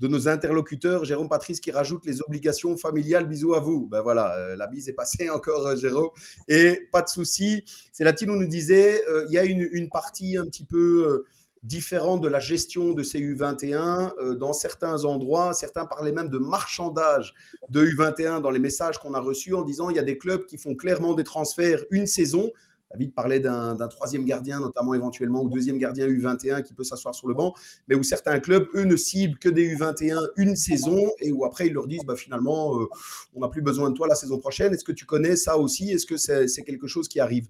[0.00, 1.04] de nos interlocuteurs.
[1.04, 3.28] Jérôme Patrice qui rajoute les obligations familiales.
[3.28, 3.86] Bisous à vous.
[3.86, 6.10] Ben voilà, euh, la bise est passée encore, euh, Jérôme.
[6.48, 7.64] Et pas de souci.
[7.92, 11.24] C'est Latino nous disait, euh, il y a une, une, partie un petit peu
[11.62, 15.52] différente de la gestion de ces U21 dans certains endroits.
[15.52, 17.34] Certains parlaient même de marchandage
[17.68, 20.46] de U21 dans les messages qu'on a reçus en disant il y a des clubs
[20.46, 22.50] qui font clairement des transferts une saison
[22.90, 27.28] David parlait d'un troisième gardien, notamment éventuellement, ou deuxième gardien U21 qui peut s'asseoir sur
[27.28, 27.54] le banc,
[27.86, 31.68] mais où certains clubs, eux, ne ciblent que des U21 une saison et où après
[31.68, 32.86] ils leur disent bah, finalement, euh,
[33.34, 34.74] on n'a plus besoin de toi la saison prochaine.
[34.74, 35.92] Est-ce que tu connais ça aussi?
[35.92, 37.46] Est-ce que c'est quelque chose qui arrive?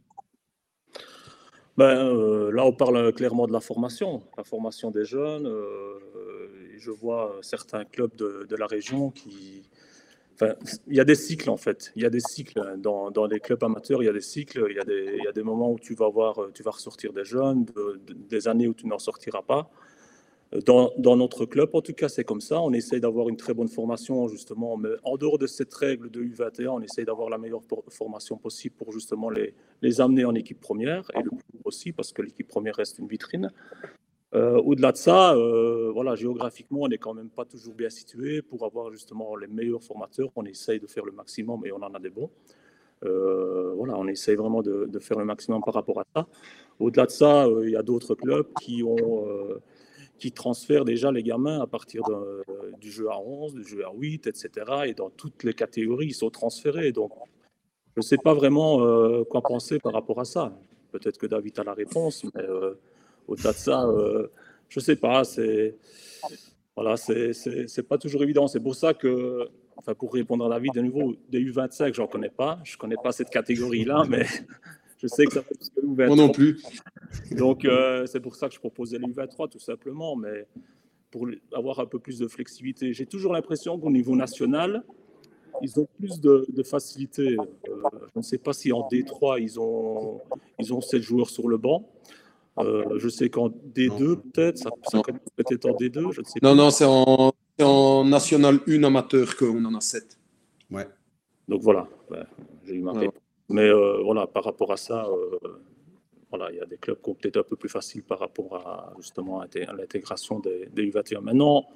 [1.79, 5.47] Ben, euh, là, on parle clairement de la formation, la formation des jeunes.
[5.47, 5.99] Euh,
[6.77, 9.63] je vois certains clubs de la région qui,
[10.87, 11.93] il y a des cycles en fait.
[11.97, 14.03] Il y a des cycles dans, dans, les clubs amateurs.
[14.03, 14.67] Il y a des cycles.
[14.71, 17.67] Il y a des, moments où tu vas voir, tu vas ressortir des jeunes,
[18.29, 19.71] des années où tu n'en sortiras pas.
[20.67, 22.61] Dans, dans, notre club, en tout cas, c'est comme ça.
[22.61, 24.77] On essaye d'avoir une très bonne formation, justement.
[24.77, 28.75] Mais en dehors de cette règle de U21, on essaye d'avoir la meilleure formation possible
[28.77, 32.49] pour justement les, les amener en équipe première et le plus aussi, parce que l'équipe
[32.49, 33.53] première reste une vitrine.
[34.33, 38.43] Euh, au-delà de ça, euh, voilà, géographiquement, on n'est quand même pas toujours bien situé
[38.43, 40.31] pour avoir justement les meilleurs formateurs.
[40.37, 42.31] On essaye de faire le maximum et on en a des bons.
[43.05, 46.29] Euh, voilà, on essaye vraiment de, faire le maximum par rapport à ça.
[46.79, 49.27] Au-delà de ça, il y a d'autres clubs qui ont
[50.19, 52.03] qui transfèrent déjà les gamins à partir
[52.79, 54.51] du jeu à 11, du jeu à 8, etc.
[54.85, 56.93] Et dans toutes les catégories, ils sont transférés.
[56.93, 57.13] Donc,
[57.97, 60.53] je ne sais pas vraiment quoi penser par rapport à ça.
[60.93, 62.45] Peut-être que David a la réponse, mais
[63.31, 64.27] au-delà de ça, euh,
[64.69, 65.25] je sais pas.
[65.25, 65.77] C'est
[66.77, 68.47] voilà, c'est pas toujours évident.
[68.49, 72.07] C'est pour ça que, enfin, pour répondre à la vie de nouveau, des U25, j'en
[72.07, 72.59] connais pas.
[72.65, 74.27] Je connais pas cette catégorie-là, mais
[74.99, 76.07] je sais que ça fait plus que U23.
[76.07, 76.63] Moi non plus.
[77.33, 80.17] Donc, euh, c'est pour ça que je proposais les U23, tout simplement.
[80.17, 80.47] Mais
[81.11, 84.83] pour avoir un peu plus de flexibilité, j'ai toujours l'impression qu'au niveau national,
[85.63, 87.37] ils ont plus de, facilité.
[87.37, 87.75] Euh,
[88.15, 90.21] je ne sais pas si en D3, ils ont,
[90.59, 91.87] ils ont 7 joueurs sur le banc.
[92.59, 94.71] Euh, je sais qu'en D2, peut-être, ça,
[95.37, 96.49] peut-être en D2, je ne sais pas.
[96.49, 97.33] Non, non, c'est en,
[97.63, 100.19] en, National 1 amateur qu'on en a 7.
[100.71, 100.87] Ouais.
[101.49, 101.89] Donc voilà,
[102.65, 102.93] j'ai eu ma
[103.49, 105.39] Mais euh, voilà, par rapport à ça, euh,
[106.29, 108.55] voilà, il y a des clubs qui ont peut-être un peu plus facile par rapport
[108.57, 111.21] à justement à l'intégration des, des, U21.
[111.21, 111.67] Maintenant,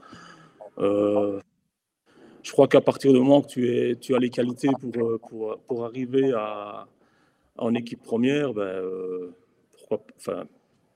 [0.79, 5.59] je crois qu'à partir du moment que tu, es, tu as les qualités pour, pour,
[5.67, 6.87] pour arriver à,
[7.57, 8.83] en équipe première, ben,
[9.73, 10.45] pourquoi, enfin,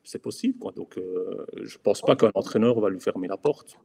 [0.08, 0.58] c'est possible.
[0.58, 0.72] Quoi.
[0.72, 3.78] Donc, euh, je ne pense pas qu'un entraîneur va lui fermer la porte.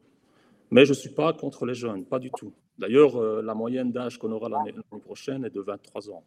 [0.72, 2.54] Mais je ne suis pas contre les jeunes, pas du tout.
[2.80, 4.74] D'ailleurs, euh, la moyenne d'âge qu'on aura l'année
[5.06, 6.24] prochaine est de 23 ans.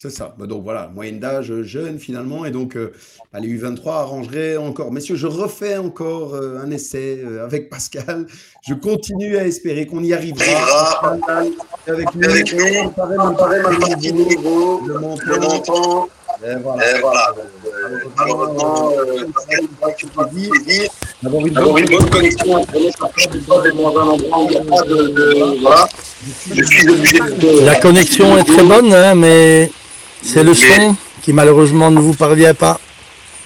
[0.00, 0.34] C'est ça.
[0.36, 2.44] Bah, donc voilà, moyenne d'âge jeune finalement.
[2.44, 2.92] Et donc, euh,
[3.40, 4.90] les U23 arrangeraient encore.
[4.90, 8.26] Messieurs, je refais encore un essai avec Pascal.
[8.66, 11.14] Je continue à espérer qu'on y arrivera.
[11.86, 16.08] Avec nous, avec nous, on paraît, niveau, le montant.
[16.44, 16.96] Et voilà.
[16.96, 17.34] Et voilà.
[18.16, 18.90] Malheureusement,
[21.24, 22.66] avoir une, bonne, une bonne connexion
[27.62, 29.70] La connexion est très bonne, hein, mais
[30.22, 32.78] c'est le son qui malheureusement ne vous parvient pas.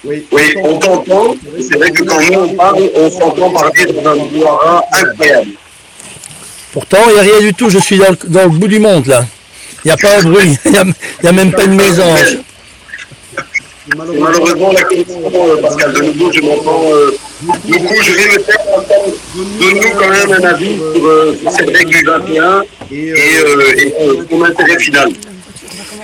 [0.03, 1.35] Oui, oui on t'entend.
[1.59, 5.51] C'est vrai que quand nous on parle, on s'entend parler dans un bois incroyable.
[6.73, 7.69] Pourtant, il n'y a rien du tout.
[7.69, 9.25] Je suis dans le, dans le bout du monde là.
[9.85, 10.57] Il n'y a pas un bruit.
[10.65, 12.37] Il n'y a, a, même pas une mésange.
[13.87, 17.95] Malheureusement, la connexion, euh, Pascal, de nouveau, je m'entends euh, beaucoup.
[18.01, 18.57] Je vais me faire
[19.35, 23.93] Donne-nous quand même un avis sur, euh, cette règle du 21 et, et
[24.29, 25.09] son intérêt final.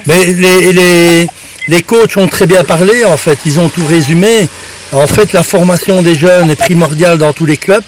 [0.06, 1.28] Mais les, les,
[1.70, 3.40] les coachs ont très bien parlé, en fait.
[3.46, 4.50] Ils ont tout résumé.
[4.92, 7.84] En fait, la formation des jeunes est primordiale dans tous les clubs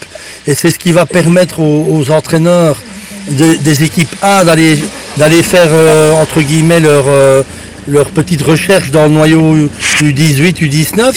[0.47, 2.77] et c'est ce qui va permettre aux, entraîneurs
[3.27, 4.80] des équipes A d'aller
[5.17, 5.69] d'aller faire
[6.15, 7.06] entre guillemets leur
[7.88, 11.13] leur petite recherche dans le noyau U18, U19,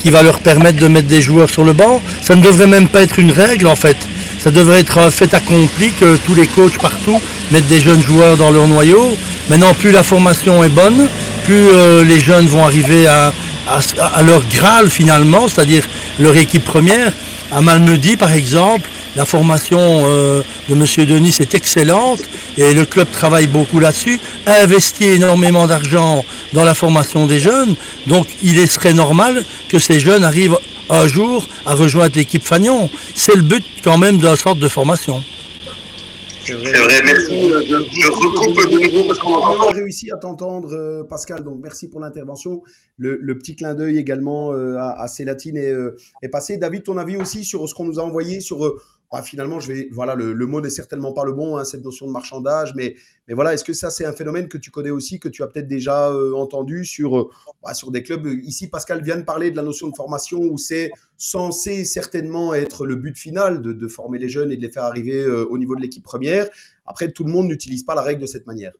[0.00, 2.00] qui va leur permettre de mettre des joueurs sur le banc.
[2.22, 3.96] Ça ne devrait même pas être une règle en fait.
[4.38, 8.36] Ça devrait être un fait accompli que tous les coachs partout mettent des jeunes joueurs
[8.36, 9.16] dans leur noyau.
[9.50, 11.08] Maintenant, plus la formation est bonne,
[11.44, 13.32] plus euh, les jeunes vont arriver à,
[13.68, 15.84] à, leur graal finalement, c'est-à-dire
[16.18, 17.12] leur équipe première.
[17.50, 21.06] À Malmedy, par exemple, la formation euh, de M.
[21.06, 22.20] Denis est excellente
[22.56, 27.74] et le club travaille beaucoup là-dessus, a investi énormément d'argent dans la formation des jeunes.
[28.06, 30.58] Donc il serait normal que ces jeunes arrivent
[30.90, 32.90] un jour à rejoindre l'équipe Fagnon.
[33.14, 35.22] C'est le but quand même d'un sorte de formation.
[36.48, 37.50] C'est vrai, merci.
[37.50, 41.44] Je, recoupe de nouveau parce qu'on a réussi à t'entendre, euh, Pascal.
[41.44, 42.62] Donc, merci pour l'intervention.
[42.96, 46.56] Le, petit clin d'œil également euh, à, à Célatine est, euh, est, passé.
[46.56, 49.88] David, ton avis aussi sur ce qu'on nous a envoyé sur ah, finalement, je vais,
[49.90, 52.94] voilà, le, mot n'est certainement pas le bon, hein, cette notion de marchandage, mais,
[53.26, 55.46] mais voilà, est-ce que ça, c'est un phénomène que tu connais aussi, que tu as
[55.46, 57.30] peut-être déjà euh, entendu sur, euh,
[57.62, 58.26] bah, sur des clubs?
[58.44, 62.84] Ici, Pascal vient de parler de la notion de formation où c'est censé certainement être
[62.84, 65.74] le but final de, former les jeunes et de les faire arriver euh, au niveau
[65.74, 66.46] de l'équipe première.
[66.84, 68.72] Après, tout le monde n'utilise pas la règle de cette manière.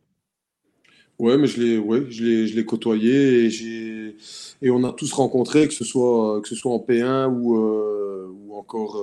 [1.19, 4.17] Ouais, mais je l'ai, ouais, je l'ai, côtoyé et
[4.61, 8.55] et on a tous rencontré, que ce soit, que ce soit en P1 ou, ou
[8.55, 9.01] encore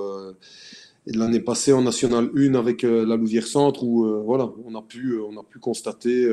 [1.06, 4.82] l'année passée en National 1 avec euh, la Louvière Centre où euh, voilà, on a
[4.82, 6.28] pu, euh, on a pu constater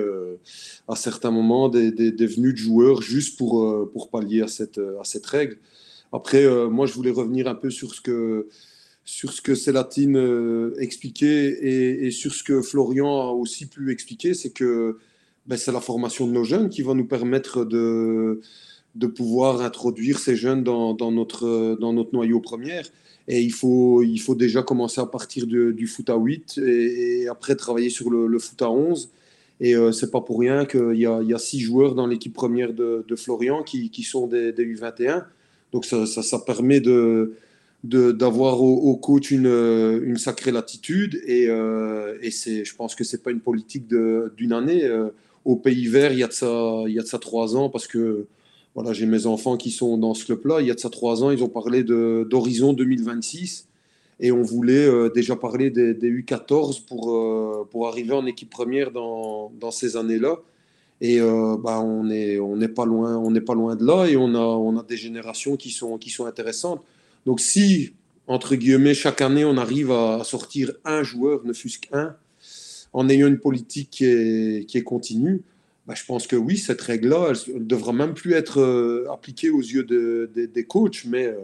[0.89, 5.05] à certains moments des, des, venues de joueurs juste pour, pour pallier à cette, à
[5.05, 5.59] cette règle.
[6.13, 8.49] Après, moi, je voulais revenir un peu sur ce que,
[9.05, 14.35] sur ce que Célatine expliquait et, et, sur ce que Florian a aussi pu expliquer,
[14.35, 14.99] c'est que
[15.47, 18.41] ben, c'est la formation de nos jeunes qui va nous permettre de,
[18.95, 22.87] de pouvoir introduire ces jeunes dans, dans notre, dans notre noyau première.
[23.29, 27.55] Et il faut, il faut déjà commencer à partir du foot à 8 et, après
[27.55, 29.11] travailler sur le, foot à 11.
[29.61, 32.73] Et euh, c'est pas pour rien qu'il y, y a, six joueurs dans l'équipe première
[32.73, 35.25] de, Florian qui, qui, sont des, des, U21.
[35.73, 37.37] Donc ça, ça, permet de,
[37.85, 41.23] d'avoir au, coach une, une, sacrée latitude.
[41.27, 44.85] Et, euh, et je pense que c'est pas une politique d'une année.
[44.85, 45.11] Euh,
[45.45, 47.69] au Pays Vert, il y a de ça, il y a de ça trois ans
[47.69, 48.27] parce que
[48.75, 50.61] voilà, j'ai mes enfants qui sont dans ce club-là.
[50.61, 53.69] Il y a de ça trois ans, ils ont parlé d'horizon 2026
[54.21, 58.91] et on voulait euh, déjà parler des, U14 pour, euh, pour arriver en équipe première
[58.91, 60.37] dans, dans ces années-là.
[61.01, 64.35] Et euh, bah, on n'est on n'est pas, loin, pas loin de là et on
[64.35, 66.83] a, on a des générations qui sont, qui sont intéressantes.
[67.27, 67.95] Donc si,
[68.29, 72.17] entre guillemets, chaque année, on arrive à sortir un joueur, ne fût-ce qu'un,
[72.93, 75.43] en ayant une politique qui est, qui est continue,
[75.87, 79.51] bah, je pense que oui, cette règle-là, elle ne devra même plus être euh, appliquée
[79.51, 81.41] aux yeux des coachs, mais, euh,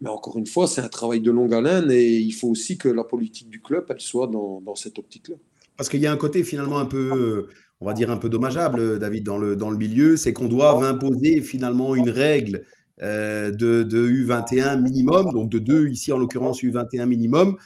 [0.00, 2.88] mais encore une fois, c'est un travail de longue haleine et il faut aussi que
[2.88, 5.36] la politique du club, elle soit dans, dans cette optique-là.
[5.76, 7.48] Parce qu'il y a un côté finalement un peu, euh,
[7.80, 10.82] on va dire un peu dommageable, David, dans le, dans le milieu, c'est qu'on doit
[10.86, 12.64] imposer finalement une règle
[13.00, 13.50] de,
[13.82, 17.56] de, U21 minimum, donc de deux ici en l'occurrence U21 minimum,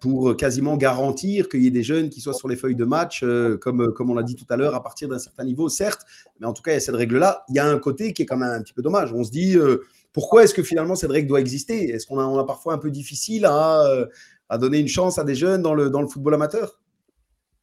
[0.00, 3.22] pour quasiment garantir qu'il y ait des jeunes qui soient sur les feuilles de match,
[3.22, 6.02] euh, comme, comme on l'a dit tout à l'heure, à partir d'un certain niveau, certes,
[6.40, 7.44] mais en tout cas, il y a cette règle-là.
[7.48, 9.12] Il y a un côté qui est quand même un petit peu dommage.
[9.12, 11.90] On se dit, euh, pourquoi est-ce que finalement cette règle doit exister?
[11.90, 14.06] Est-ce qu'on a, on a parfois un peu difficile à, euh,
[14.48, 16.80] à, donner une chance à des jeunes dans le, dans le football amateur?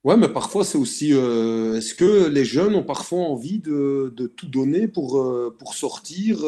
[0.05, 1.11] Ouais, mais parfois c'est aussi.
[1.11, 5.25] Est-ce que les jeunes ont parfois envie de, de tout donner pour,
[5.57, 6.43] pour sortir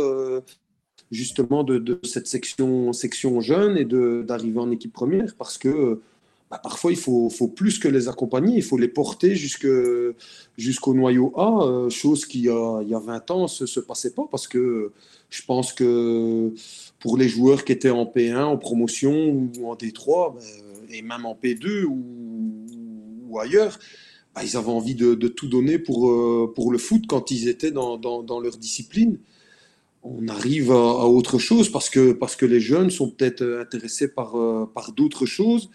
[1.11, 6.01] justement de, cette section, section jeune et d'arriver en équipe première parce que
[6.49, 11.33] bah, parfois il faut, faut, plus que les accompagner, il faut les porter jusqu'au noyau
[11.37, 14.27] A, euh, chose qui a, il y a 20 ans ne se, se, passait pas
[14.29, 14.91] parce que
[15.29, 16.53] je pense que
[16.99, 20.41] pour les joueurs qui étaient en P1, en promotion ou en D3, bah,
[20.91, 23.79] et même en P2 ou, ailleurs,
[24.33, 27.71] bah, ils avaient envie de, tout donner pour, euh, pour le foot quand ils étaient
[27.71, 29.17] dans, dans leur discipline
[30.05, 34.07] on arrive à, autre chose parce que, parce que les jeunes sont peut-être euh, intéressés
[34.07, 35.69] par, euh, par d'autres choses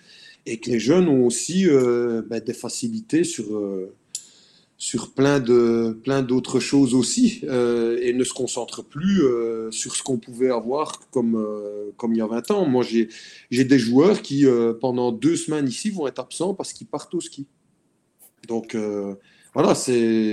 [0.47, 3.47] et que les jeunes ont aussi euh, ben, des facilités sur,
[4.79, 9.21] sur plein, de, plein d'autres choses aussi et ne se concentrent plus
[9.71, 11.47] sur ce qu'on pouvait avoir comme,
[11.99, 12.67] comme il y a 20 ans.
[12.67, 13.11] Moi, j'ai,
[13.51, 14.47] j'ai des joueurs qui,
[14.81, 17.47] pendant deux semaines ici, vont être absents parce qu'ils partent au ski.
[18.49, 18.75] Donc,
[19.53, 20.33] voilà, c'est,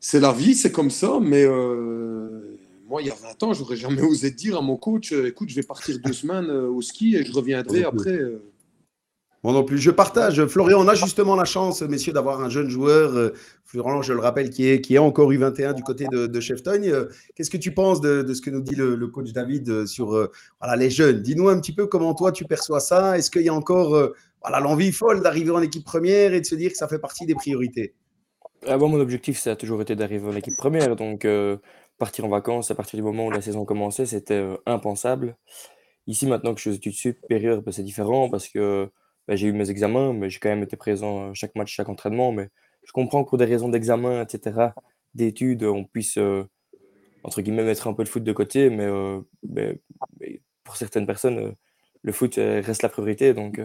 [0.00, 1.46] c'est la vie, c'est comme ça, mais
[2.94, 5.48] moi, il y a 20 ans, j'aurais jamais osé dire à mon coach euh, écoute,
[5.48, 8.12] je vais partir deux semaines euh, au ski et je reviendrai après.
[8.12, 8.40] Euh.
[9.42, 9.78] Moi non plus.
[9.78, 10.46] Je partage.
[10.46, 13.32] Florian, on a justement la chance, messieurs, d'avoir un jeune joueur.
[13.64, 16.94] Florian, je le rappelle, qui est, qui est encore U21 du côté de, de Cheftogne.
[17.34, 20.30] Qu'est-ce que tu penses de, ce que nous dit le, coach David sur
[20.60, 21.20] voilà, les jeunes?
[21.20, 23.18] Dis-nous un petit peu comment toi tu perçois ça.
[23.18, 26.54] Est-ce qu'il y a encore voilà, l'envie folle d'arriver en équipe première et de se
[26.54, 27.92] dire que ça fait partie des priorités?
[28.66, 30.96] Avant, mon objectif, ça a toujours été d'arriver en équipe première.
[30.96, 31.26] Donc,
[32.04, 35.38] partir en vacances à partir du moment où la saison commençait, c'était euh, impensable.
[36.06, 38.90] Ici, maintenant que je suis aux études supérieures, bah, c'est différent parce que
[39.26, 41.88] bah, j'ai eu mes examens, mais j'ai quand même été présent à chaque match, chaque
[41.88, 42.30] entraînement.
[42.30, 42.50] Mais
[42.84, 44.68] je comprends que pour des raisons d'examen, etc.,
[45.14, 46.44] d'études, on puisse, euh,
[47.22, 48.68] entre guillemets, mettre un peu le foot de côté.
[48.68, 49.22] Mais, euh,
[50.62, 51.54] pour certaines personnes,
[52.02, 53.32] le foot reste la priorité.
[53.32, 53.62] Donc,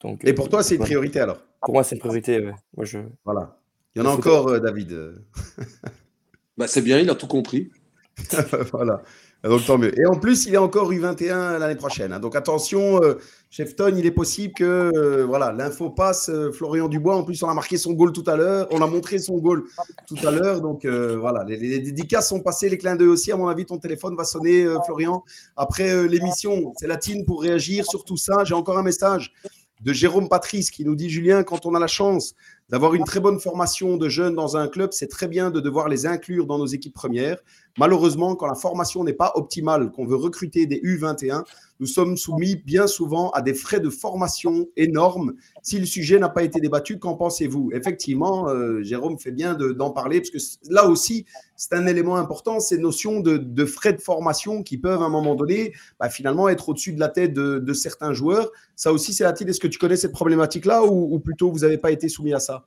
[0.00, 1.40] donc, Et pour toi, c'est une priorité alors?
[1.60, 2.40] Pour moi, c'est une priorité.
[2.76, 2.98] Moi, je...
[3.24, 3.60] Voilà.
[3.94, 5.22] Il y en a encore, David.
[6.56, 7.70] Bah, c'est bien, il a tout compris.
[8.72, 9.02] voilà.
[9.42, 9.98] Donc tant mieux.
[9.98, 12.12] Et en plus, il est encore U21 l'année prochaine.
[12.12, 12.20] Hein.
[12.20, 13.14] Donc attention, euh,
[13.48, 16.28] chef Ton, il est possible que euh, voilà, l'info passe.
[16.28, 18.68] Euh, Florian Dubois, en plus, on a marqué son goal tout à l'heure.
[18.70, 19.64] On a montré son goal
[20.06, 20.60] tout à l'heure.
[20.60, 23.32] Donc voilà, les, dédicaces sont passées, les clins d'œil aussi.
[23.32, 25.24] À mon avis, ton téléphone va sonner, Florian,
[25.56, 26.74] après l'émission.
[26.76, 28.44] C'est latine pour réagir sur tout ça.
[28.44, 29.32] J'ai encore un message
[29.80, 32.34] de Jérôme Patrice qui nous dit Julien, quand on a la chance
[32.68, 35.88] d'avoir une très bonne formation de jeunes dans un club, c'est très bien de devoir
[35.88, 37.38] les inclure dans nos équipes premières.
[37.78, 41.44] Malheureusement, quand la formation n'est pas optimale, qu'on veut recruter des U21,
[41.80, 45.32] nous sommes soumis bien souvent à des frais de formation énormes.
[45.62, 47.70] Si le sujet n'a pas été débattu, qu'en pensez-vous?
[47.72, 50.38] Effectivement, euh, Jérôme fait bien d'en parler, parce que
[50.70, 51.24] là aussi,
[51.56, 55.34] c'est un élément important, ces notions de, frais de formation qui peuvent à un moment
[55.34, 58.50] donné bah, finalement être au-dessus de la tête de, certains joueurs.
[58.76, 61.90] Ça aussi, c'est la Est-ce que tu connais cette problématique-là ou, plutôt vous n'avez pas
[61.90, 62.66] été soumis à ça?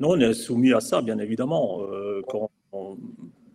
[0.00, 1.82] Non, on est soumis à ça, bien évidemment.
[1.82, 2.22] Euh,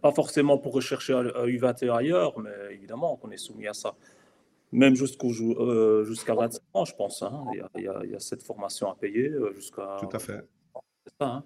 [0.02, 3.96] pas forcément pour rechercher un U21 ailleurs, mais évidemment qu'on est soumis à ça.
[4.72, 7.22] Même jusqu'au, euh, jusqu'à 25 ans, je pense.
[7.24, 7.44] Hein.
[7.76, 9.98] Il, y a, cette formation à payer euh, jusqu'à.
[10.00, 10.42] Tout à fait.
[11.06, 11.28] C'est ça.
[11.28, 11.44] Hein.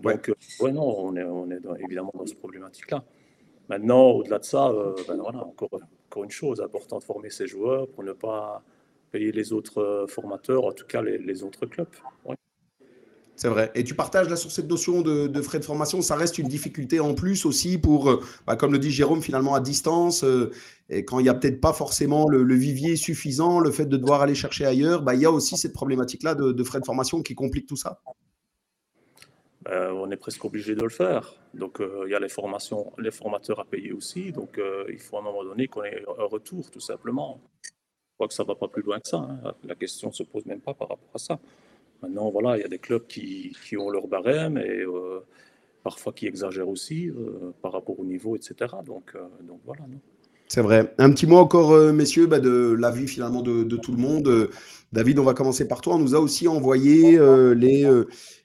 [0.00, 0.72] Donc, euh, ouais.
[0.72, 3.04] non, on est, on est évidemment dans cette problématique-là.
[3.68, 4.72] Maintenant, au-delà de ça,
[5.08, 5.70] ben voilà, encore,
[6.08, 8.62] encore une chose, important de former ces joueurs pour ne pas
[9.10, 11.88] payer les autres formateurs, en tout cas les, les autres clubs.
[13.34, 13.72] C'est vrai.
[13.74, 17.00] Et tu partages là sur cette notion de, frais de formation, ça reste une difficulté
[17.00, 20.50] en plus aussi pour, euh, bah, comme le dit Jérôme, finalement à distance, euh,
[20.90, 24.20] et quand il n'y a peut-être pas forcément le, vivier suffisant, le fait de devoir
[24.20, 27.34] aller chercher ailleurs, bah, il y a aussi cette problématique-là de, frais de formation qui
[27.34, 28.00] complique tout ça.
[29.62, 31.34] Ben, on est presque obligé de le faire.
[31.54, 34.32] Donc euh, il y a les formations, les formateurs à payer aussi.
[34.32, 37.40] Donc il faut à un moment donné qu'on ait un retour, tout simplement.
[37.64, 37.70] Je
[38.16, 39.16] crois que ça ne va pas plus loin que ça.
[39.16, 39.54] Hein.
[39.64, 41.38] La question ne se pose même pas par rapport à ça.
[42.02, 45.20] Maintenant, voilà, il y a des clubs qui, qui ont leur barème et euh,
[45.84, 48.72] parfois qui exagèrent aussi euh, par rapport au niveau, etc.
[48.84, 49.82] Donc, euh, donc voilà.
[50.48, 50.92] C'est vrai.
[50.98, 54.50] Un petit mot encore, messieurs, bah, de l'avis finalement de, tout le monde.
[54.92, 55.94] David, on va commencer par toi.
[55.94, 57.12] On nous a aussi envoyé
[57.54, 57.88] les,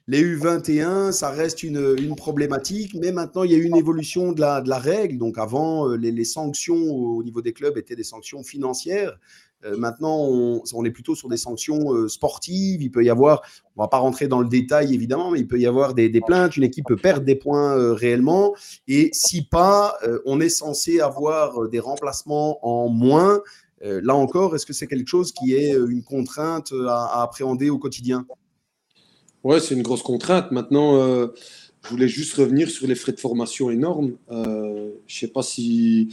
[0.06, 1.12] les U21.
[1.12, 4.70] Ça reste une, une, problématique, mais maintenant il y a une évolution de la, de
[4.70, 5.18] la règle.
[5.18, 9.18] Donc avant, les, les, sanctions au niveau des clubs étaient des sanctions financières.
[9.64, 12.80] Euh, maintenant, on, est plutôt sur des sanctions euh, sportives.
[12.80, 13.42] Il peut y avoir,
[13.76, 16.56] on va pas rentrer dans le détail évidemment, mais il peut y avoir des, plaintes.
[16.56, 18.54] Une équipe peut perdre des points euh, réellement.
[18.86, 19.96] Et si pas,
[20.26, 23.40] on est censé avoir des remplacements en moins.
[23.80, 28.26] là encore, est-ce que c'est quelque chose qui est une contrainte à, appréhender au quotidien?
[29.44, 30.50] Ouais, c'est une grosse contrainte.
[30.50, 30.94] Maintenant,
[31.82, 34.16] je voulais juste revenir sur les frais de formation énormes.
[34.30, 36.08] je ne sais pas si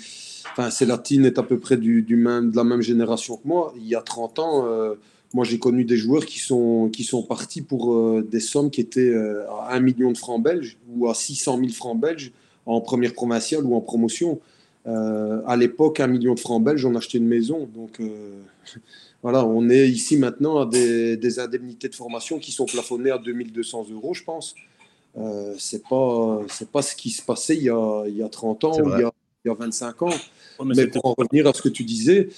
[0.52, 3.74] enfin, Célatine est à peu près du, même, de la même génération que moi.
[3.78, 4.96] Il y a 30 ans, euh,
[5.34, 8.82] moi j'ai connu des joueurs qui sont, qui sont partis pour euh, des sommes qui
[8.82, 12.32] étaient euh, à 1 million de francs belges ou à 600 000 francs belges
[12.66, 14.40] en première provinciale ou en promotion.
[14.86, 17.70] à l'époque, 1 million de francs belges, on achetait une maison.
[17.74, 18.00] Donc
[19.22, 23.88] voilà, on est ici maintenant à des, indemnités de formation qui sont plafonnées à 2200
[23.92, 24.56] euros, je pense.
[25.18, 28.28] Euh, c'est pas c'est pas ce qui se passait il y a, il y a
[28.28, 29.12] 30 ans ou il y a
[29.46, 30.10] il y a 25 ans.
[30.64, 32.30] Mais, pour en revenir à ce que tu disais,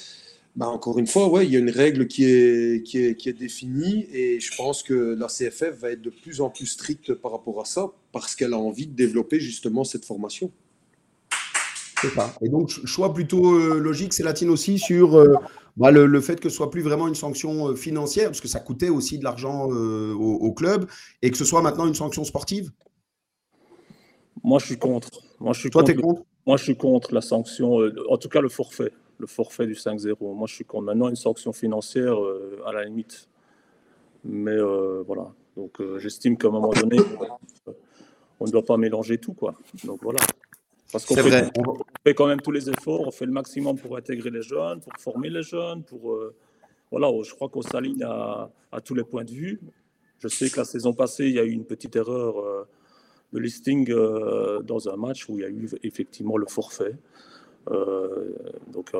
[0.55, 3.30] bah encore une fois, ouais, il y a une règle qui est, qui, est, qui
[3.30, 7.13] est définie et je pense que la CFF va être de plus en plus stricte
[7.13, 10.51] par rapport à ça parce qu'elle a envie de développer justement cette formation.
[12.01, 12.34] C'est ça.
[12.41, 15.34] Et donc, choix plutôt euh, logique, c'est latine aussi sur euh,
[15.78, 18.59] bah, le, fait que ce soit plus vraiment une sanction euh, financière, parce que ça
[18.59, 20.88] coûtait aussi de l'argent au, club,
[21.22, 22.72] et que ce soit maintenant une sanction sportive
[24.43, 25.22] Moi, je suis contre.
[25.39, 26.24] Moi, je suis Toi, tu es contre?
[26.48, 29.74] Moi, je suis contre la sanction, euh, en tout cas le forfait, le forfait du
[29.74, 30.16] 5-0.
[30.34, 33.28] Moi, je suis contre maintenant une sanction financière euh, à la limite.
[34.24, 35.28] Mais euh, voilà.
[35.58, 36.98] Donc, j'estime qu'à un moment donné,
[38.39, 39.56] on ne doit pas mélanger tout, quoi.
[39.84, 40.20] Donc voilà.
[40.91, 41.52] Parce qu'on fait,
[42.04, 44.93] fait, quand même tous les efforts, on fait le maximum pour intégrer les jeunes, pour
[45.00, 46.18] former les jeunes, pour
[46.91, 47.12] voilà.
[47.24, 49.60] Je crois qu'on s'aligne à, à, tous les points de vue.
[50.20, 52.68] Je sais que la saison passée, il y a eu une petite erreur
[53.34, 56.95] de listing euh, dans un match où il y a eu effectivement le forfait.
[57.69, 58.34] Euh,
[58.71, 58.91] donc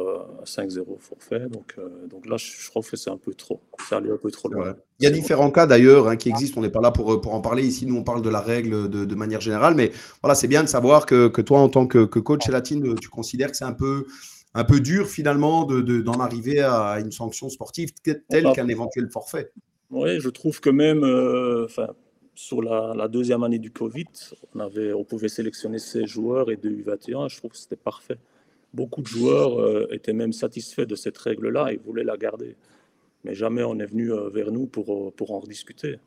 [0.44, 1.48] 5-0 forfait.
[1.50, 3.62] Donc, euh, donc là, je trouve que c'est un peu trop.
[3.88, 4.76] Ça allait un peu trop loin.
[5.00, 6.60] Il y a différents cas d'ailleurs hein, qui existent.
[6.60, 7.86] On n'est pas là pour, pour en parler ici.
[7.86, 9.76] Nous, on parle de la règle de, de manière générale.
[9.76, 12.96] Mais voilà, c'est bien de savoir que, que, toi, en tant que, que coach latine,
[13.00, 14.06] tu considères que c'est un peu,
[14.54, 19.10] un peu dur finalement d'en de, d'en arriver à une sanction sportive telle qu'un éventuel
[19.10, 19.50] forfait.
[19.92, 21.06] Oui, je trouve que même,
[21.64, 21.88] enfin,
[22.38, 24.06] sur la, deuxième année du Covid,
[24.54, 27.30] on, pouvait sélectionner 16 joueurs et de U21.
[27.30, 28.20] Je trouve que c'était parfait.
[28.76, 32.56] Beaucoup de joueurs euh, étaient même satisfaits de cette règle-là et voulaient la garder.
[33.24, 35.98] Mais jamais on est venu euh, vers nous pour, euh, pour en rediscuter.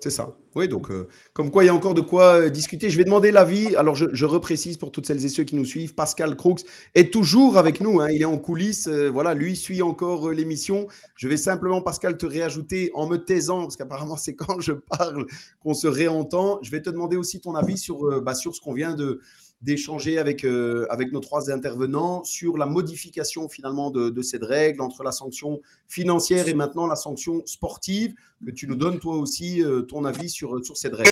[0.00, 0.36] C'est ça.
[0.54, 2.90] Oui, donc euh, comme quoi il y a encore de quoi euh, discuter.
[2.90, 3.74] Je vais demander l'avis.
[3.76, 6.62] Alors je, reprécise pour toutes celles et ceux qui nous suivent, Pascal Crooks
[6.94, 8.00] est toujours avec nous.
[8.00, 8.10] Hein.
[8.10, 8.88] il est en coulisses.
[8.88, 10.86] Euh, voilà, lui suit encore l'émission.
[11.14, 15.26] Je vais simplement, Pascal, te réajouter en me taisant, parce qu'apparemment c'est quand je parle
[15.60, 16.58] qu'on se réentend.
[16.62, 19.20] Je vais te demander aussi ton avis sur, bah, sur ce qu'on vient de,
[19.62, 25.02] d'échanger avec, euh, avec nos trois intervenants sur la modification finalement de, cette règle entre
[25.02, 28.14] la sanction financière et maintenant la sanction sportive.
[28.44, 31.10] Que tu nous donnes toi aussi euh, ton avis sur, sur cette règle.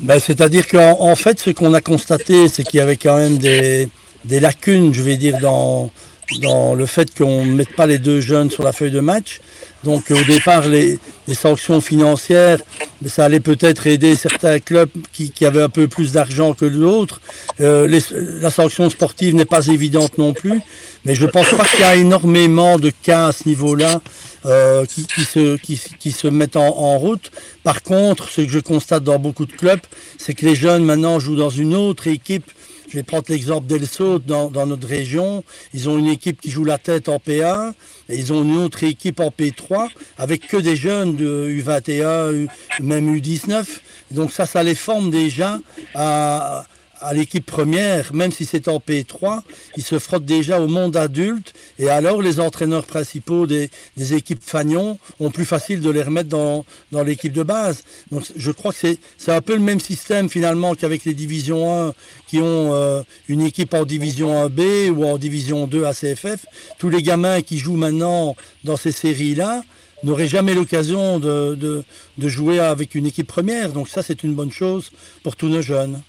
[0.00, 3.38] Ben, C'est-à-dire qu'en en fait, ce qu'on a constaté, c'est qu'il y avait quand même
[3.38, 3.88] des,
[4.24, 5.90] des, lacunes, je vais dire, dans,
[6.38, 9.40] dans le fait qu'on ne mette pas les deux jeunes sur la feuille de match.
[9.84, 10.98] Donc au départ, les,
[11.32, 12.58] sanctions financières,
[13.06, 17.20] ça allait peut-être aider certains clubs qui, avaient un peu plus d'argent que d'autres.
[17.60, 18.00] Euh,
[18.40, 20.60] la sanction sportive n'est pas évidente non plus,
[21.04, 24.02] mais je ne pense pas qu'il y a énormément de cas à ce niveau-là
[24.44, 27.30] euh, qui, se, qui, se mettent en, en, route.
[27.62, 29.80] Par contre, ce que je constate dans beaucoup de clubs,
[30.18, 32.50] c'est que les jeunes maintenant jouent dans une autre équipe
[32.90, 35.44] je vais prendre l'exemple d'Elso dans, dans, notre région.
[35.72, 37.72] Ils ont une équipe qui joue la tête en P1
[38.08, 39.88] et ils ont une autre équipe en P3
[40.18, 42.48] avec que des jeunes de U21,
[42.80, 43.64] même U19.
[44.10, 45.60] Donc ça, ça les forme déjà
[45.94, 46.64] à,
[47.00, 49.40] à l'équipe première, même si c'est en P3,
[49.76, 51.52] ils se frottent déjà au monde adulte.
[51.78, 56.64] Et alors, les entraîneurs principaux des, équipes Fagnon ont plus facile de les remettre dans,
[57.04, 57.84] l'équipe de base.
[58.10, 61.94] Donc, je crois que c'est un peu le même système finalement qu'avec les divisions 1
[62.26, 66.46] qui ont euh, une équipe en division 1B ou en division 2 à CFF.
[66.78, 69.62] Tous les gamins qui jouent maintenant dans ces séries-là
[70.02, 71.84] n'auraient jamais l'occasion de
[72.18, 73.72] jouer avec une équipe première.
[73.72, 74.90] Donc ça, c'est une bonne chose
[75.22, 76.00] pour tous nos jeunes.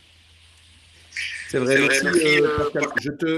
[1.52, 2.84] C'est vrai, merci, euh, euh, Pascal.
[3.02, 3.38] Je te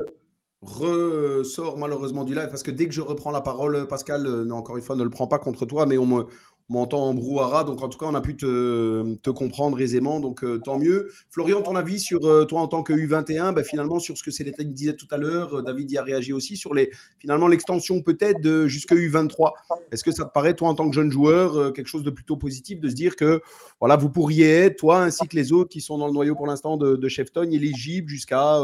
[0.61, 4.77] ressors malheureusement du live parce que dès que je reprends la parole, Pascal, euh, encore
[4.77, 6.25] une fois, ne le prends pas contre toi, mais on me,
[6.69, 7.63] m'entend en brouhaha.
[7.63, 10.19] Donc, en tout cas, on a pu te, comprendre aisément.
[10.19, 11.11] Donc, euh, tant mieux.
[11.29, 14.31] Florian, ton avis sur euh, toi en tant que U21, ben, finalement, sur ce que
[14.31, 18.01] Cédric disait tout à l'heure, euh, David y a réagi aussi, sur les, finalement l'extension
[18.01, 19.51] peut-être de jusqu'à U23.
[19.91, 22.37] Est-ce que ça te paraît, toi, en tant que jeune joueur, quelque chose de plutôt
[22.37, 23.41] positif de se dire que
[23.79, 26.47] voilà, vous pourriez être, toi, ainsi que les autres qui sont dans le noyau pour
[26.47, 28.59] l'instant de, de Shefton, éligibles jusqu'à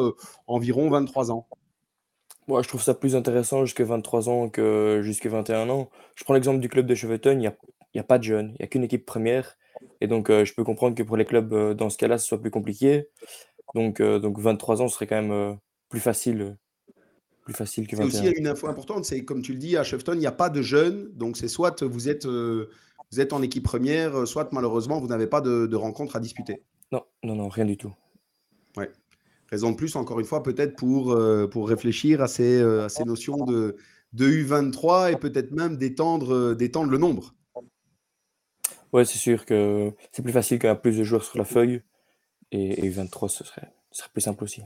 [0.48, 1.48] environ 23 ans?
[2.48, 5.90] Moi, je trouve ça plus intéressant jusqu'à 23 ans que jusqu'à 21 ans.
[6.16, 7.56] Je prends l'exemple du club de Cheveton, il y a
[7.94, 9.58] il n'y a pas de jeunes, il n'y a qu'une équipe première.
[10.02, 12.28] Et donc, euh, je peux comprendre que pour les clubs, euh, dans ce cas-là, ce
[12.28, 13.08] soit plus compliqué.
[13.76, 15.58] Donc, euh, donc 23 ans serait quand même
[15.90, 16.58] plus facile.
[17.44, 18.10] Plus facile que 21.
[18.10, 20.32] C'est aussi une info importante, c'est comme tu le dis, à Shefton, il n'y a
[20.32, 21.10] pas de jeunes.
[21.14, 25.42] Donc, c'est soit vous êtes, vous êtes en équipe première, soit malheureusement, vous n'avez pas
[25.42, 26.62] de, de rencontre à disputer.
[26.92, 27.94] Non, non, non, rien du tout.
[28.78, 28.90] Ouais.
[29.50, 31.18] Raison de plus, encore une fois, peut-être pour,
[31.50, 33.78] pour réfléchir à ces, à ces notions de,
[34.14, 37.34] de U23 et peut-être même d'étendre le nombre.
[38.94, 41.46] Ouais, c'est sûr que c'est plus facile qu'il y ait plus de joueurs sur la
[41.46, 41.82] feuille.
[42.52, 44.64] Et, 23, ce serait, ce serait plus simple aussi.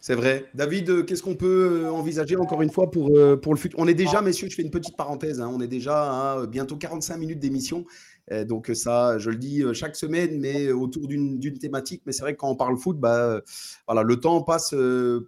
[0.00, 0.46] C'est vrai.
[0.54, 3.78] David, euh, qu'est-ce qu'on peut euh, envisager encore une fois pour, euh, pour le futur?
[3.80, 6.76] On est déjà, messieurs, je fais une petite parenthèse, hein, on est déjà à bientôt
[6.76, 7.84] 45 minutes d'émission.
[8.46, 12.02] Donc ça, je le dis chaque semaine, mais autour d'une thématique.
[12.06, 13.40] Mais c'est vrai que quand on parle foot, bah,
[13.86, 14.74] voilà, le temps passe,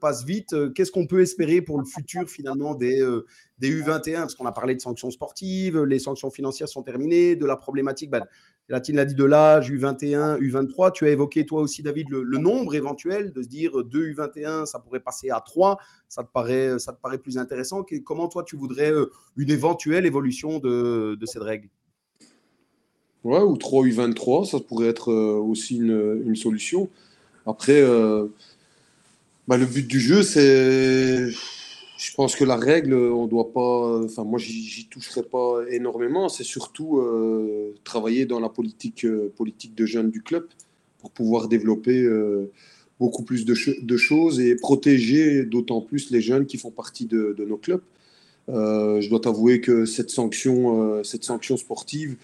[0.01, 0.55] passe vite.
[0.75, 3.03] Qu'est-ce qu'on peut espérer pour le futur finalement des,
[3.59, 7.47] des U21 Parce qu'on a parlé de sanctions sportives, les sanctions financières sont terminées, de
[7.47, 8.27] la problématique, bah,
[8.71, 10.93] Latine l'a dit de l'âge, U21, U23.
[10.93, 14.79] Tu as évoqué toi aussi, David, le, nombre éventuel, de se dire 2 U21, ça
[14.79, 15.79] pourrait passer à 3.
[16.09, 17.85] Ça te paraît, ça te paraît plus intéressant?
[18.05, 18.93] Comment toi, tu voudrais
[19.37, 21.69] une éventuelle évolution de, de cette règle?
[23.25, 26.89] Ouais, ou 3 U23, ça pourrait être euh, aussi une, solution.
[27.47, 28.27] Après, euh,
[29.47, 31.29] bah, le but du jeu, c'est.
[31.99, 34.03] Je pense que la règle, on doit pas.
[34.05, 36.31] Enfin, moi, j'y toucherai pas énormément.
[36.31, 39.07] C'est surtout euh, travailler dans la politique,
[39.37, 40.47] politique de jeunes du club
[40.99, 42.09] pour pouvoir développer
[42.99, 47.35] beaucoup plus de, de, choses et protéger d'autant plus les jeunes qui font partie de,
[47.37, 47.83] de nos clubs.
[48.49, 52.17] je dois t'avouer que cette sanction, cette sanction sportive,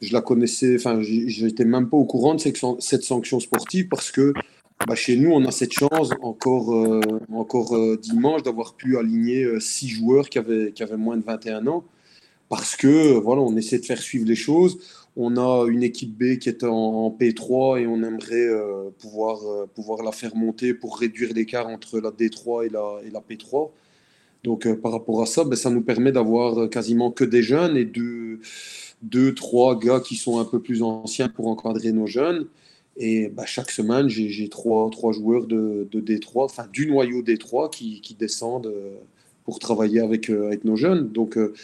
[0.00, 4.32] je la connaissais, enfin, j'étais même pas au courant de cette sanction sportive parce que
[4.86, 7.00] bah, chez nous, on a cette chance encore, euh,
[7.32, 11.24] encore euh, dimanche d'avoir pu aligner euh, six joueurs qui avaient, qui avaient moins de
[11.24, 11.84] 21 ans
[12.48, 14.78] parce que voilà, on essaie de faire suivre les choses.
[15.16, 18.48] On a une équipe B qui est en, P3 et on aimerait
[18.98, 19.38] pouvoir,
[19.74, 23.70] pouvoir la faire monter pour réduire l'écart entre la D3 et la, et la P3.
[24.44, 27.84] Donc par rapport à ça, ben, ça nous permet d'avoir quasiment que des jeunes et
[27.84, 28.40] de
[29.02, 32.46] deux, trois gars qui sont un peu plus anciens pour encadrer nos jeunes.
[32.96, 37.70] Et bah, chaque semaine, j'ai trois, trois joueurs de, de, D3, enfin du noyau D3
[37.70, 38.96] qui, qui descendent euh,
[39.46, 41.08] pour travailler avec, euh, avec nos jeunes.
[41.08, 41.54] Donc, euh,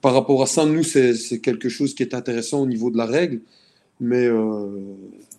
[0.00, 3.06] par rapport à ça, nous, c'est quelque chose qui est intéressant au niveau de la
[3.06, 3.40] règle.
[4.00, 4.68] Mais euh,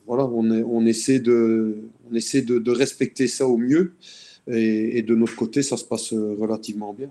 [0.06, 1.78] voilà, on, on, essaie, de,
[2.10, 3.94] on essaie de, respecter ça au mieux.
[4.50, 7.10] Et, de notre côté, ça se passe relativement bien.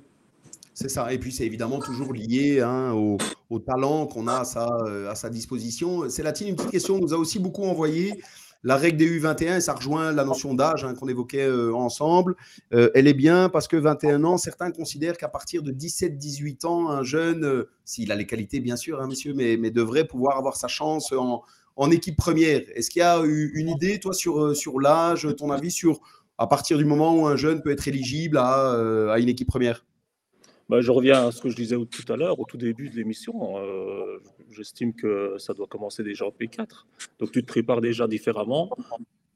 [0.75, 1.13] C'est ça.
[1.13, 4.69] Et puis, c'est évidemment toujours lié hein, au, talent qu'on a à sa,
[5.09, 6.09] à sa disposition.
[6.09, 8.13] Célatine, une petite question, nous a aussi beaucoup envoyé
[8.65, 12.35] la règle des U21, ça rejoint la notion d'âge hein, qu'on évoquait euh, ensemble.
[12.75, 16.91] Euh, elle est bien parce que 21 ans, certains considèrent qu'à partir de 17-18 ans,
[16.91, 20.57] un jeune, euh, s'il a les qualités bien sûr, hein, monsieur, mais, devrait pouvoir avoir
[20.57, 22.63] sa chance en, équipe première.
[22.75, 26.01] Est-ce qu'il y a une idée, toi, sur, sur l'âge, ton avis sur
[26.39, 29.85] à partir du moment où un jeune peut être éligible à une équipe première
[30.69, 32.97] bah, je reviens à ce que je disais tout à l'heure, au tout début de
[32.97, 33.59] l'émission.
[33.59, 34.19] Euh,
[34.51, 36.85] j'estime que ça doit commencer déjà en P4.
[37.19, 38.71] Donc tu te prépares déjà différemment.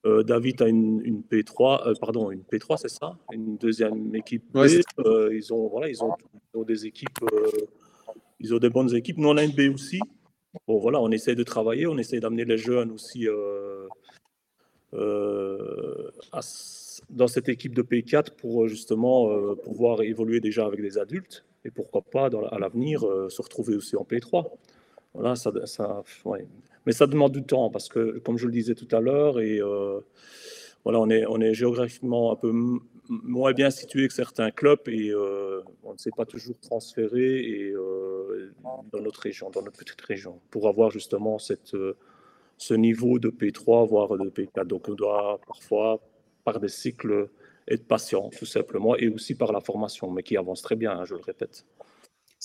[0.05, 3.17] Euh, David a une, P3, euh, pardon, une P3, c'est ça?
[3.33, 4.67] Une deuxième équipe B.
[5.31, 6.15] ils, ont, voilà, ils, ont,
[6.65, 7.19] des équipes,
[8.39, 9.17] ils ont des bonnes équipes.
[9.17, 10.01] Nous, on a une B aussi.
[10.69, 13.27] Bon, voilà, on essaie de travailler, on essaie d'amener les jeunes aussi
[14.93, 16.43] à
[17.13, 21.45] dans cette équipe de P4 pour euh, justement euh, pouvoir évoluer déjà avec des adultes
[21.65, 24.51] et pourquoi pas à l'avenir euh, se retrouver aussi en P3.
[25.15, 25.53] Voilà, ça
[26.87, 29.61] Mais ça demande du temps parce que, comme je le disais tout à l'heure, et
[30.85, 32.51] voilà, on est, on est géographiquement un peu
[33.09, 37.75] moins bien situé que certains clubs et on ne s'est pas toujours transféré et,
[38.91, 41.77] dans notre région, dans notre petite région, pour avoir justement cette,
[42.57, 44.65] ce niveau de P3, voire de P4.
[44.65, 46.01] Donc on doit parfois
[46.45, 47.29] par des cycles
[47.69, 50.93] et de patient, tout simplement, et aussi par la formation, mais qui avance très bien,
[50.93, 51.65] hein, je le répète.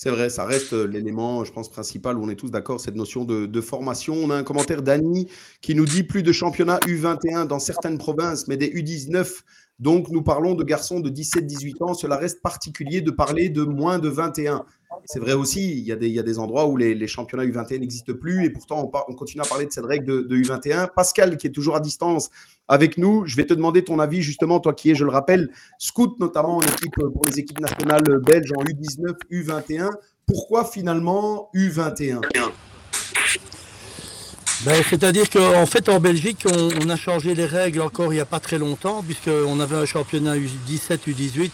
[0.00, 3.24] C'est vrai, ça reste l'élément, je pense, principal où on est tous d'accord, cette notion
[3.24, 4.14] de, formation.
[4.14, 5.28] On a un commentaire d'Annie
[5.60, 9.42] qui nous dit plus de championnats U21 dans certaines provinces, mais des U19
[9.78, 11.94] donc, nous parlons de garçons de 17-18 ans.
[11.94, 14.64] Cela reste particulier de parler de moins de 21.
[15.04, 18.50] C'est vrai aussi, il y, a des, endroits où les, championnats U21 n'existent plus et
[18.50, 20.88] pourtant on, continue à parler de cette règle de, U21.
[20.94, 22.30] Pascal, qui est toujours à distance
[22.66, 25.50] avec nous, je vais te demander ton avis justement, toi qui es, je le rappelle,
[25.78, 29.90] scout notamment en équipe pour les équipes nationales belges en U19, U21.
[30.26, 32.20] Pourquoi finalement U21
[34.68, 38.26] ben, c'est-à-dire qu'en fait, en Belgique, on, a changé les règles encore il n'y a
[38.26, 41.50] pas très longtemps, puisqu'on avait un championnat U17, U18,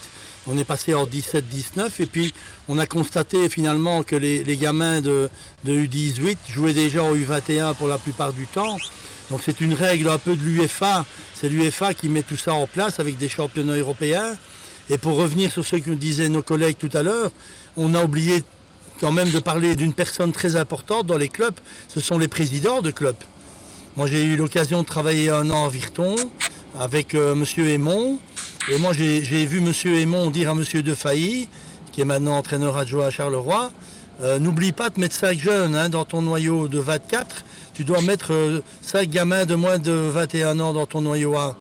[0.47, 2.33] on est passé en 17-19, et puis
[2.67, 5.29] on a constaté finalement que les, gamins de,
[5.65, 8.75] U18 jouaient déjà en U21 pour la plupart du temps.
[9.31, 11.05] Donc c'est une règle un peu de l'UEFA,
[11.35, 14.35] c'est l'UEFA qui met tout ça en place avec des championnats européens.
[14.89, 17.31] Et pour revenir sur ce que disaient nos collègues tout à l'heure,
[17.77, 18.43] on a oublié
[18.99, 21.55] quand même de parler d'une personne très importante dans les clubs,
[21.87, 23.15] ce sont les présidents de clubs.
[23.95, 26.15] Moi j'ai eu l'occasion de travailler un an à Virton
[26.79, 27.21] avec M.
[27.21, 28.19] Euh, Monsieur Aymon.
[28.71, 29.71] Et moi j'ai vu M.
[29.93, 30.63] Aymon dire à M.
[30.81, 31.47] Defailly,
[31.91, 33.71] qui est maintenant entraîneur adjoint à Charleroi,
[34.21, 37.43] euh, n'oublie pas de mettre 5 jeunes hein, dans ton noyau de 24.
[37.73, 41.55] Tu dois mettre 5 euh, gamins de moins de 21 ans dans ton noyau 1.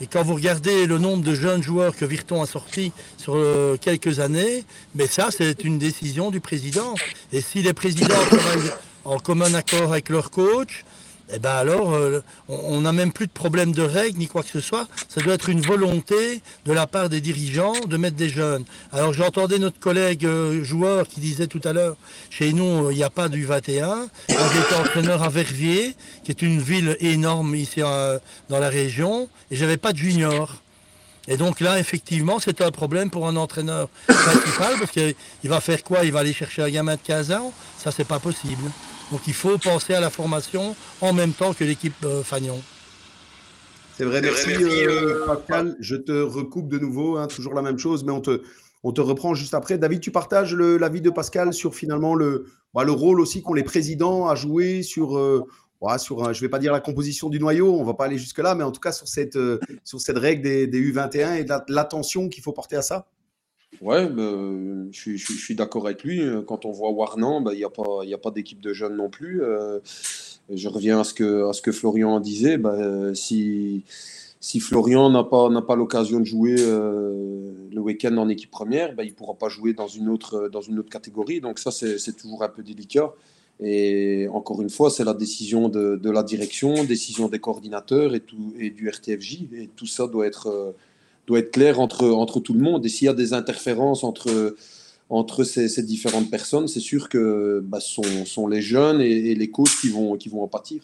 [0.00, 3.76] Et quand vous regardez le nombre de jeunes joueurs que Virton a sortis sur euh,
[3.80, 6.94] quelques années, mais ça, c'est une décision du président.
[7.32, 8.72] Et si les présidents travaillent
[9.04, 10.84] en commun accord avec leur coach,
[11.30, 14.48] eh ben alors, euh, on n'a même plus de problème de règles ni quoi que
[14.48, 14.88] ce soit.
[15.08, 18.64] Ça doit être une volonté de la part des dirigeants de mettre des jeunes.
[18.92, 21.96] Alors j'entendais notre collègue euh, joueur qui disait tout à l'heure,
[22.30, 24.08] chez nous, euh, il n'y a pas du 21.
[24.28, 29.76] J'étais entraîneur à Verviers, qui est une ville énorme ici dans la région, et j'avais
[29.76, 30.56] pas de junior.
[31.26, 35.14] Et donc là, effectivement, c'est un problème pour un entraîneur principal, parce qu'il
[35.44, 36.04] va faire quoi?
[36.04, 38.70] Il va aller chercher un gamin de 15 ans Ça, c'est pas possible.
[39.10, 42.60] Donc il faut penser à la formation en même temps que l'équipe euh, Fagnon.
[43.96, 45.76] C'est vrai, merci, euh, Pascal.
[45.80, 48.42] Je te recoupe de nouveau, hein, toujours la même chose, mais on te,
[48.84, 49.76] on te reprend juste après.
[49.76, 53.64] David, tu partages l'avis de Pascal sur finalement le, bah, le rôle aussi qu'ont les
[53.64, 55.44] présidents à jouer sur, euh,
[55.96, 58.18] sur je ne vais pas dire la composition du noyau, on ne va pas aller
[58.18, 59.38] jusque-là, mais en tout cas sur cette,
[59.82, 63.06] sur cette règle des, des U21 et l'attention qu'il faut porter à ça
[63.80, 66.22] Ouais, ben, je, suis d'accord avec lui.
[66.46, 69.42] Quand on voit Warnan, ben, il n'y a pas, pas d'équipe de jeunes non plus.
[69.42, 69.78] Euh,
[70.50, 72.58] je reviens à ce que, à ce que Florian disait.
[72.58, 73.84] Ben, si,
[74.40, 79.02] si Florian n'a pas, pas l'occasion de jouer euh, le week-end en équipe première, ben,
[79.02, 81.40] il ne pourra pas jouer dans une autre, dans une autre catégorie.
[81.40, 83.12] Donc ça, c'est, toujours un peu délicat.
[83.60, 88.20] Et encore une fois, c'est la décision de, de, la direction, décision des coordinateurs et,
[88.20, 89.48] tout, et du RTFJ.
[89.54, 90.72] Et tout ça doit être euh,
[91.28, 92.84] doit être clair entre, entre tout le monde.
[92.84, 94.56] Et s'il y a des interférences entre,
[95.10, 99.76] entre ces, différentes personnes, c'est sûr que bah, sont, sont, les jeunes et, les coachs
[99.80, 100.82] qui vont, qui vont en pâtir.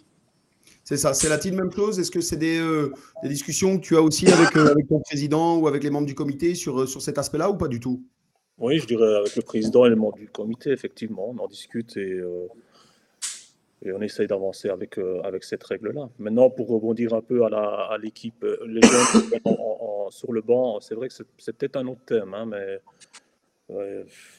[0.84, 1.14] C'est ça.
[1.14, 2.92] C'est la même chose Est-ce que c'est des, euh,
[3.22, 6.06] des, discussions que tu as aussi avec, euh, avec, ton président ou avec les membres
[6.06, 8.02] du comité sur, sur cet aspect-là ou pas du tout?
[8.58, 11.96] Oui, je dirais avec le président et le membre du comité, effectivement, on en discute
[11.96, 12.46] et, euh,
[13.84, 16.08] et on essaye d'avancer avec, euh, avec cette règle-là.
[16.18, 21.08] Maintenant, pour rebondir un peu à l'équipe, euh, les gens sur le banc, c'est vrai
[21.08, 22.80] que c'est peut-être un autre thème, hein, mais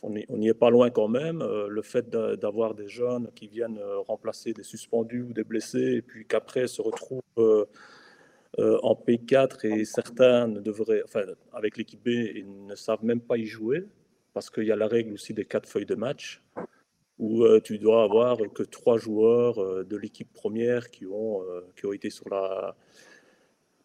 [0.04, 1.44] on n'y est pas loin quand même.
[1.44, 6.28] le fait d'avoir des jeunes qui viennent remplacer des suspendus ou des blessés et puis
[6.28, 7.68] qu'après se retrouvent
[8.58, 11.24] en P4 et certains ne devraient, enfin,
[11.54, 13.88] avec l'équipe B, ils ne savent même pas y jouer
[14.36, 16.44] parce qu'il y a la règle aussi des quatre feuilles de match,
[17.18, 21.62] où euh, tu dois avoir que trois joueurs euh, de l'équipe première qui ont, euh,
[21.78, 22.76] qui ont été sur la.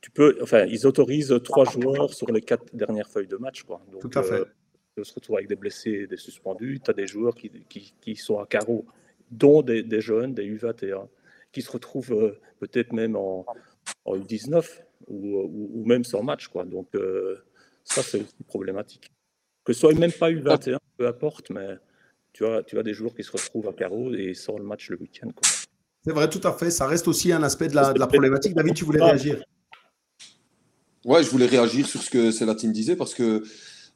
[0.01, 3.63] Tu peux, enfin, ils autorisent trois joueurs sur les quatre dernières feuilles de match.
[3.63, 3.83] Quoi.
[3.93, 4.43] Donc, Tout à fait.
[4.97, 6.81] tu se retrouves avec des blessés et des suspendus.
[6.83, 8.87] Tu as des joueurs qui, qui, qui, sont à carreau,
[9.31, 11.07] dont des, des, jeunes, des U21,
[11.53, 13.45] qui se retrouvent peut-être même en,
[14.07, 14.65] en U19
[15.07, 16.49] ou, ou, ou, même sans match.
[16.49, 16.65] Quoi.
[16.65, 16.89] Donc,
[17.85, 19.13] ça, c'est problématique
[19.65, 21.77] que ce soit même pas U21, peu importe, mais
[22.33, 24.91] tu as, tu as des joueurs qui se retrouvent à carreau et sortent le match
[24.91, 25.31] le week-end.
[26.05, 26.71] C'est vrai, tout à fait.
[26.71, 28.55] Ça reste aussi un aspect de la, de la problématique.
[28.55, 29.43] David, tu voulais réagir
[31.05, 33.43] Ouais, je voulais réagir sur ce que Célatine disait parce que,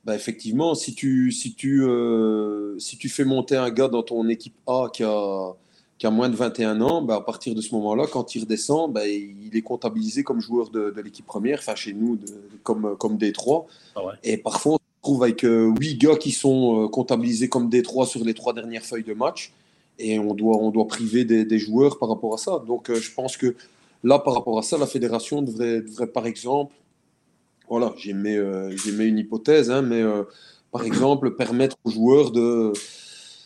[0.04, 4.26] bah, effectivement, si tu, si, tu, euh, si tu fais monter un gars dans ton
[4.28, 5.52] équipe A qui a,
[5.98, 8.92] qui a moins de 21 ans, bah, à partir de ce moment-là, quand il redescend,
[8.92, 12.26] bah, il est comptabilisé comme joueur de, de l'équipe première, enfin chez nous, de,
[12.62, 13.66] comme, comme D3.
[13.96, 14.12] Ah ouais.
[14.22, 18.24] Et parfois, trouve avec euh, huit gars qui sont euh, comptabilisés comme des trois sur
[18.24, 19.52] les trois dernières feuilles de match.
[20.00, 22.60] Et on doit, on doit priver des, joueurs par rapport à ça.
[22.66, 23.54] Donc euh, je pense que
[24.02, 26.74] là, par rapport à ça, la fédération devrait, devrait par exemple,
[27.68, 30.02] voilà, j'ai mis, une hypothèse, hein, mais
[30.72, 32.72] par exemple, permettre aux joueurs de.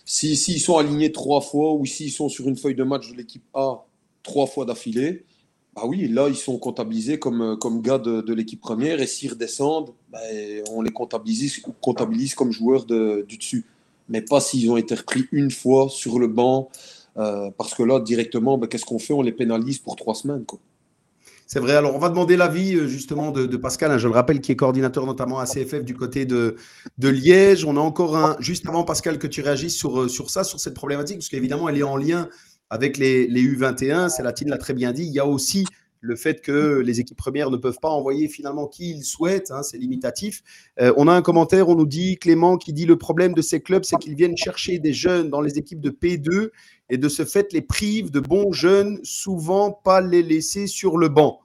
[0.05, 3.17] S'ils si, sont alignés trois fois ou s'ils sont sur une feuille de match de
[3.17, 3.85] l'équipe A
[4.23, 5.25] trois fois d'affilée,
[5.77, 9.31] ah oui, là, ils sont comptabilisés comme, euh, comme gars de, l'équipe première et s'ils
[9.31, 13.65] redescendent, ben, on les comptabilise, comptabilise comme joueurs de, du dessus.
[14.09, 16.69] Mais pas s'ils ont été repris une fois sur le banc,
[17.17, 19.13] euh, parce que là, directement, ben, qu'est-ce qu'on fait?
[19.13, 20.45] On les pénalise pour trois semaines.
[21.47, 21.77] C'est vrai.
[21.77, 24.57] Alors, on va demander l'avis euh, justement de, Pascal, hein, je le rappelle, qui est
[24.57, 26.57] coordinateur notamment à CFF du côté de,
[26.99, 27.65] de Liège.
[27.65, 30.75] On a encore un, juste avant, Pascal, que tu réagisses sur, sur ça, sur cette
[30.75, 32.29] problématique, parce qu'évidemment, elle est en lien
[32.71, 35.65] avec les, les U21, Célatine l'a très bien dit, il y a aussi
[36.01, 39.63] le fait que les équipes premières ne peuvent pas envoyer finalement qui ils souhaitent, hein,
[39.63, 40.43] c'est limitatif.
[40.81, 43.61] Euh, on a un commentaire, on nous dit Clément qui dit le problème de ces
[43.61, 46.51] clubs, c'est qu'ils viennent chercher des jeunes dans les équipes de P2
[46.91, 51.09] et de ce fait les privent de bons jeunes, souvent pas les laisser sur le
[51.09, 51.41] banc.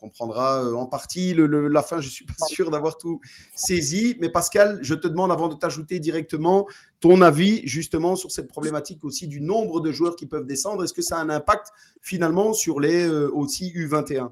[0.00, 2.00] Comprendra euh, en partie la fin.
[2.00, 3.20] Je ne suis pas sûr d'avoir tout
[3.54, 4.16] saisi.
[4.20, 6.66] Mais Pascal, je te demande, avant de t'ajouter directement,
[7.00, 10.84] ton avis justement sur cette problématique aussi du nombre de joueurs qui peuvent descendre.
[10.84, 11.68] Est-ce que ça a un impact
[12.00, 14.30] finalement sur les euh, aussi U21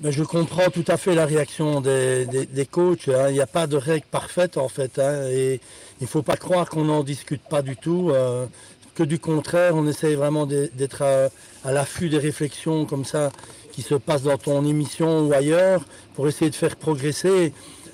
[0.00, 3.08] ben, je comprends tout à fait la réaction des, coachs.
[3.08, 3.28] Hein.
[3.28, 4.98] Il n'y a pas de règle parfaite en fait.
[4.98, 5.28] Hein.
[5.28, 5.60] et
[6.00, 8.08] il ne faut pas croire qu'on n'en discute pas du tout.
[8.10, 8.46] Euh,
[8.94, 11.28] que du contraire, on essaye vraiment d'être à,
[11.64, 13.30] à l'affût des réflexions comme ça
[13.82, 15.82] se passe dans ton émission ou ailleurs
[16.14, 17.52] pour essayer de faire progresser.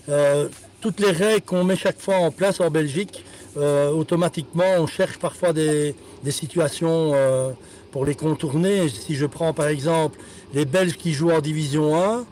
[0.08, 0.48] Euh,
[0.80, 3.24] toutes les règles qu'on met chaque fois en place en Belgique,
[3.56, 5.94] euh, automatiquement, on cherche parfois des,
[6.28, 7.50] situations euh,
[7.92, 8.88] pour les contourner.
[8.88, 10.18] Si je prends par exemple
[10.54, 12.24] les Belges qui jouent en Division 1,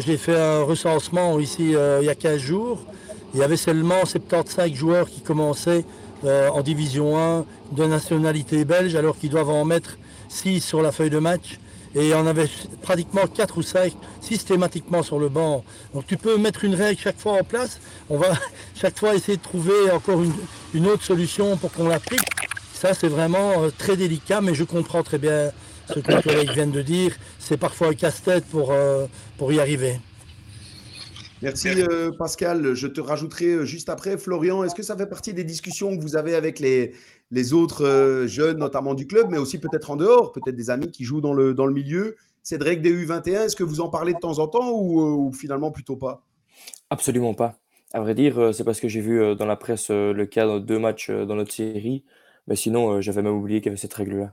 [0.00, 2.84] j'ai fait un recensement ici il y a 15 jours.
[3.32, 5.84] Il y avait seulement 75 joueurs qui commençaient
[6.22, 9.96] en Division 1 de nationalité belge, alors qu'ils doivent en mettre
[10.28, 11.58] 6 sur la feuille de match
[11.94, 12.48] et on avait
[12.82, 15.64] pratiquement 4 ou 5 systématiquement sur le banc.
[15.94, 18.32] Donc tu peux mettre une règle chaque fois en place, on va
[18.74, 20.22] chaque fois essayer de trouver encore
[20.74, 22.20] une, autre solution pour qu'on l'applique.
[22.72, 25.50] Ça c'est vraiment euh, très délicat, mais je comprends très bien
[25.92, 27.16] ce que les collègues viennent de dire.
[27.38, 29.06] C'est parfois un casse-tête pour, euh,
[29.40, 29.98] y arriver.
[31.42, 32.74] Merci euh, Pascal.
[32.74, 34.18] Je te rajouterai juste après.
[34.18, 36.92] Florian, est-ce que ça fait partie des discussions que vous avez avec les,
[37.30, 40.90] les autres euh, jeunes, notamment du club, mais aussi peut-être en dehors, peut-être des amis
[40.90, 42.16] qui jouent dans le, dans le milieu.
[42.42, 45.70] Cédric des U21, est-ce que vous en parlez de temps en temps ou, euh, finalement
[45.70, 46.24] plutôt pas?
[46.88, 47.56] Absolument pas.
[47.92, 50.58] À vrai dire, euh, c'est parce que j'ai vu dans la presse le cas de
[50.58, 52.04] deux matchs dans notre série,
[52.46, 54.32] mais sinon, j'avais même oublié qu'il y avait cette règle-là.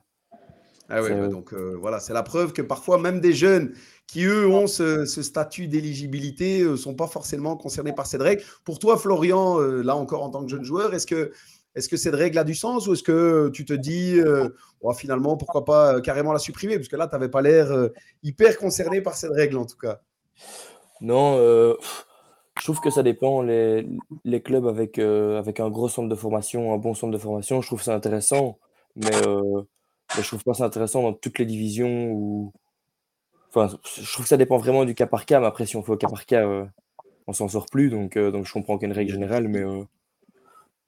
[0.90, 3.74] Ah oui, bah donc voilà, c'est la preuve que parfois même des jeunes
[4.06, 8.42] qui eux ont ce, statut d'éligibilité ne sont pas forcément concernés par cette règle.
[8.64, 11.30] Pour toi, Florian, là encore en tant que jeune joueur, est-ce que
[11.78, 14.48] est-ce que cette règle a du sens ou est-ce que tu te dis, euh,
[14.96, 16.74] finalement, pourquoi pas euh, carrément la supprimer?
[16.76, 17.90] Parce que là, tu n'avais pas l'air euh,
[18.24, 20.00] hyper concerné par cette règle, en tout cas.
[21.00, 23.42] Non, je trouve que ça dépend.
[23.42, 27.68] Les, clubs avec, avec un gros centre de formation, un bon centre de formation, je
[27.68, 28.58] trouve ça intéressant.
[28.96, 29.10] Mais,
[30.16, 32.52] mais je trouve pas ça intéressant dans toutes les divisions.
[33.50, 35.38] Enfin, je trouve que ça dépend vraiment du cas par cas.
[35.38, 36.44] Mais après, si on fait au cas par cas,
[37.28, 37.88] on s'en sort plus.
[37.90, 39.62] Donc, donc je comprends qu'il y a une règle générale, mais,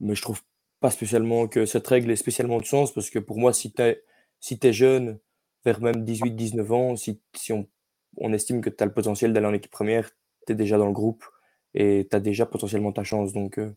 [0.00, 0.42] mais je trouve
[0.80, 3.82] pas spécialement que cette règle ait spécialement de sens parce que pour moi, si tu
[3.82, 4.02] es,
[4.40, 5.18] si jeune,
[5.64, 9.70] vers même 18-19 ans, si, si on, estime que tu le potentiel d'aller en équipe
[9.70, 10.10] première,
[10.46, 11.24] tu es déjà dans le groupe
[11.74, 13.32] et tu déjà potentiellement ta chance.
[13.32, 13.68] Donc, donc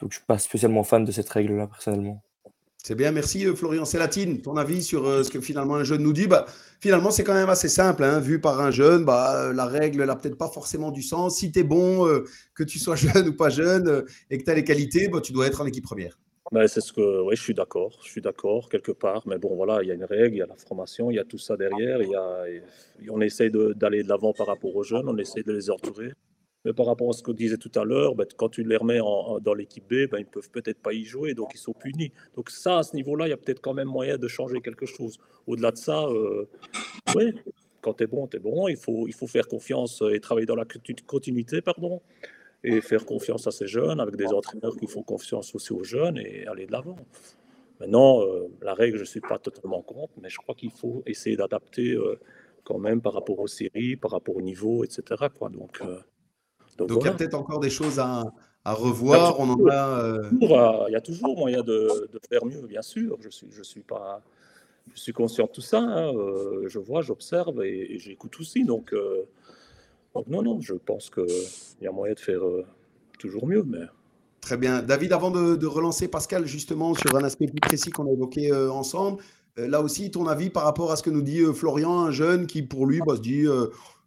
[0.00, 2.22] je ne suis pas spécialement fan de cette règle-là personnellement.
[2.84, 4.42] C'est bien, merci euh, Florian Sélatine.
[4.42, 6.26] Ton avis sur euh, ce que finalement un jeune nous dit?
[6.26, 6.46] Bah,
[6.80, 8.02] Finalement, c'est quand même assez simple.
[8.02, 8.18] Hein.
[8.18, 11.36] Vu par un jeune, bah, euh, la règle n'a peut-être pas forcément du sens.
[11.36, 12.08] Si tu es bon,
[12.56, 15.32] que tu sois jeune ou pas jeune, et que tu as les qualités, bah, tu
[15.32, 16.18] dois être en équipe première.
[16.50, 19.94] Ben, je suis d'accord, je suis d'accord quelque part, mais bon, voilà, il y a
[19.94, 22.14] une règle, il y a la formation, il y a tout ça derrière, il y
[22.14, 22.44] a,
[23.10, 26.12] on essaie d'aller de l'avant par rapport aux jeunes, on essaie de les entourer.
[26.64, 29.00] Mais par rapport à ce que disait tout à l'heure, ben, quand tu les remets
[29.40, 32.12] dans l'équipe B, ben, ils ne peuvent peut-être pas y jouer, donc ils sont punis.
[32.36, 34.86] Donc ça, à ce niveau-là, il y a peut-être quand même moyen de changer quelque
[34.86, 35.18] chose.
[35.46, 36.48] Au-delà de ça, euh,
[37.80, 38.68] quand tu es bon, tu es bon.
[38.68, 40.66] Il faut, il faut faire confiance et travailler dans la
[41.06, 42.00] continuité, pardon,
[42.62, 46.18] et faire confiance à ces jeunes, avec des entraîneurs qui font confiance aussi aux jeunes
[46.18, 46.96] et aller de l'avant.
[47.80, 51.02] Maintenant, euh, la règle, je ne suis pas totalement contre, mais je crois qu'il faut
[51.06, 52.20] essayer d'adapter euh,
[52.62, 55.02] quand même par rapport aux séries, par rapport au niveau, etc.
[55.50, 55.82] Donc,
[56.78, 58.24] donc, il y a peut-être encore des choses à,
[58.64, 59.36] revoir.
[59.38, 60.86] Il y, on a...
[60.88, 61.88] il y a toujours moyen de,
[62.28, 63.16] faire mieux, bien sûr.
[63.20, 64.22] Je suis, je suis pas,
[64.94, 65.80] je suis conscient de tout ça.
[65.80, 66.14] Hein.
[66.14, 68.64] Euh, je vois, j'observe et, j'écoute aussi.
[68.64, 69.22] Donc, euh,
[70.14, 71.26] donc, non, non, je pense qu'il
[71.80, 72.64] y a moyen de faire euh,
[73.18, 73.62] toujours mieux.
[73.62, 73.86] Mais...
[74.40, 74.82] Très bien.
[74.82, 79.22] David, avant de, relancer Pascal justement sur un aspect plus précis qu'on a évoqué ensemble,
[79.56, 82.62] là aussi, ton avis par rapport à ce que nous dit Florian, un jeune qui
[82.62, 83.46] pour lui bah, se dit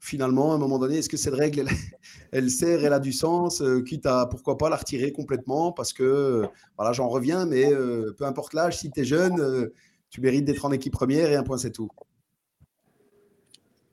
[0.05, 1.67] finalement, à un moment donné, est-ce que cette règle,
[2.31, 5.93] elle, sert, elle a du sens, euh, quitte à, pourquoi pas, la retirer complètement Parce
[5.93, 6.47] que, euh,
[6.77, 9.71] voilà, j'en reviens, mais euh, peu importe l'âge, si tu es jeune,
[10.09, 11.89] tu mérites d'être en équipe première et un point, c'est tout.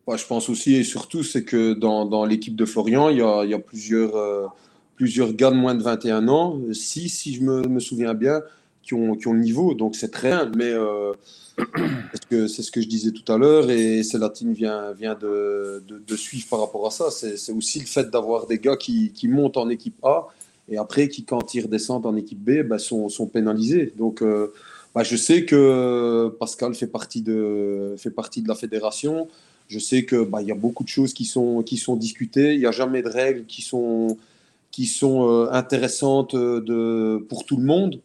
[0.09, 4.55] je pense aussi, et surtout, c'est que dans, l'équipe de Florian, il y a, plusieurs,
[4.97, 8.43] plusieurs gars de moins de 21 ans, si, si je me souviens bien,
[8.83, 10.73] qui ont, qui ont, le niveau, donc c'est très bien, mais
[12.31, 16.17] que c'est ce que je disais tout à l'heure et Célatine vient, vient de, de,
[16.17, 17.11] suivre par rapport à ça.
[17.11, 20.29] C'est aussi le fait d'avoir des gars qui, qui, montent en équipe A
[20.69, 23.93] et après qui, quand ils redescendent en équipe B, bah, sont, sont, pénalisés.
[23.97, 24.53] Donc, euh,
[24.95, 29.29] bah, je sais que Pascal fait partie de, fait partie de la fédération.
[29.69, 32.55] Je sais qu'il bah, y a beaucoup de choses qui sont, qui sont discutées.
[32.55, 34.17] Il n'y a jamais de règles qui sont,
[34.71, 38.01] qui sont euh, intéressantes de, pour tout le monde.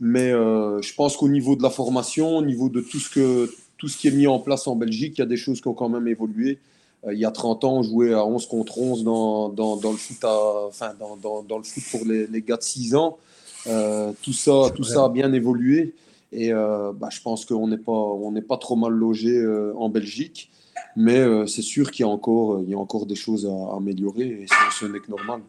[0.00, 3.50] Mais euh, je pense qu'au niveau de la formation, au niveau de tout ce, que,
[3.78, 5.68] tout ce qui est mis en place en Belgique, il y a des choses qui
[5.68, 6.58] ont quand même évolué.
[7.06, 9.90] Euh, il y a 30 ans, on jouait à 11 contre 11 dans, dans, dans
[9.90, 13.18] le, foot enfin, dans, dans, le foot pour les, les, gars de 6 ans.
[13.66, 15.94] Euh, tout ça, tout ça a bien évolué.
[16.30, 18.14] Et bah, je pense qu'on n'est pas,
[18.46, 19.42] pas trop mal logé
[19.76, 20.50] en Belgique.
[20.94, 24.26] Mais c'est sûr qu'il y, a encore, il y a encore des choses à, améliorer
[24.26, 24.46] et
[24.78, 25.40] ce n'est que normal.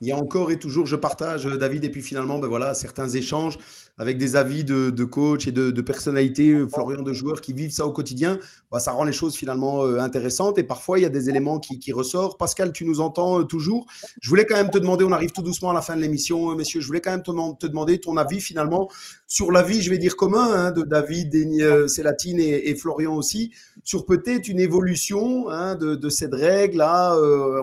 [0.00, 3.08] Il y a encore et toujours, je partage, David, et puis finalement, ben voilà, certains
[3.08, 3.58] échanges
[3.98, 7.70] avec des avis de, de coach et de, personnalités, euh, Florian, de joueurs qui vivent
[7.70, 8.38] ça au quotidien,
[8.70, 10.58] bah, ça rend les choses finalement euh, intéressantes.
[10.58, 12.38] Et parfois, il y a des éléments qui, ressortent.
[12.38, 13.86] Pascal, tu nous entends euh, toujours.
[14.20, 16.54] Je voulais quand même te demander, on arrive tout doucement à la fin de l'émission,
[16.54, 18.90] messieurs, je voulais quand même te, demander ton avis finalement
[19.26, 24.04] sur l'avis, je vais dire commun, hein, de David, Célatine et, et, Florian aussi, sur
[24.04, 27.16] peut-être une évolution hein, de, de, cette règle-là.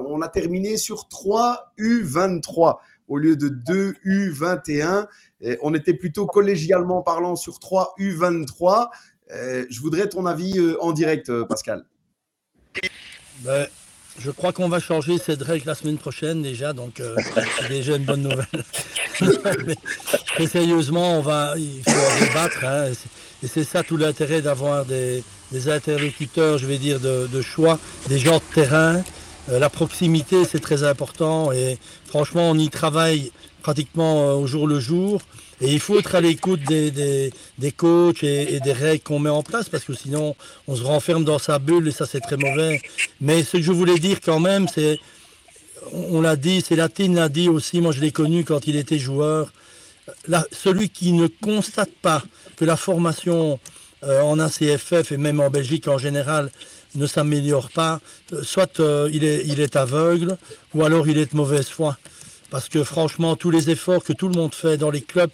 [0.08, 2.78] on a terminé sur 3 U23
[3.08, 5.08] au lieu de 2 U21
[5.62, 8.90] on était plutôt collégialement parlant sur 3 U23.
[9.32, 11.86] Euh, je voudrais ton avis euh, en direct, euh, Pascal.
[13.40, 13.68] Ben,
[14.20, 17.02] je crois qu'on va changer cette règle la semaine prochaine déjà, donc
[17.60, 18.46] c'est déjà une bonne nouvelle.
[20.40, 22.64] mais, sérieusement, on va, il faut débattre.
[22.64, 22.92] Hein,
[23.42, 25.24] et c'est ça tout l'intérêt d'avoir des,
[25.68, 29.04] interlocuteurs, je vais dire, de, choix, des gens de terrain.
[29.48, 33.32] la proximité, c'est très important et franchement, on y travaille
[33.64, 35.22] pratiquement au jour le jour.
[35.62, 36.92] Et il faut être à l'écoute des,
[37.58, 40.36] des, coachs et, des règles qu'on met en place parce que sinon
[40.68, 42.82] on se renferme dans sa bulle et ça c'est très mauvais.
[43.22, 45.00] Mais ce que je voulais dire quand même, c'est,
[45.92, 49.00] on l'a dit, c'est Latine l'a dit aussi, moi je l'ai connu quand il était
[49.00, 49.54] joueur.
[50.52, 52.22] celui qui ne constate pas
[52.58, 53.60] que la formation
[54.04, 56.52] euh, en ACFF et même en Belgique en général
[56.96, 58.02] ne s'améliore pas,
[58.34, 60.38] euh, soit euh, il, est, il est aveugle
[60.74, 61.98] ou alors il est de mauvaise foi.
[62.54, 65.32] Parce que franchement, tous les efforts que tout le monde fait dans les clubs,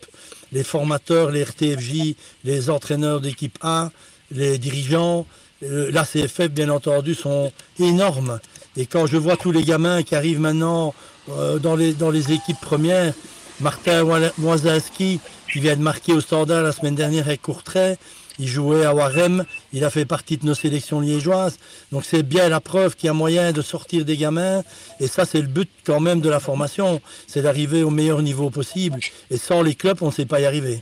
[0.54, 2.16] les formateurs, les RTFJ,
[2.46, 3.92] les entraîneurs d'équipe A,
[4.32, 5.26] les dirigeants,
[5.64, 8.40] euh, la CFF bien entendu, sont énormes.
[8.78, 10.94] Et quand je vois tous les gamins qui arrivent maintenant
[11.28, 13.14] euh, dans, les, équipes premières,
[13.60, 14.06] Martin
[14.38, 15.20] Moisinski,
[15.52, 17.98] qui vient de marquer au standard la semaine dernière avec Courtrai,
[18.40, 21.58] il jouait à Warem, il a fait partie de nos sélections liégeoises.
[21.92, 24.64] Donc c'est bien la preuve qu'il y a moyen de sortir des gamins.
[25.00, 28.50] Et ça, c'est le but quand même de la formation, c'est d'arriver au meilleur niveau
[28.50, 29.00] possible.
[29.30, 30.82] Et sans les clubs, on ne sait pas y arriver.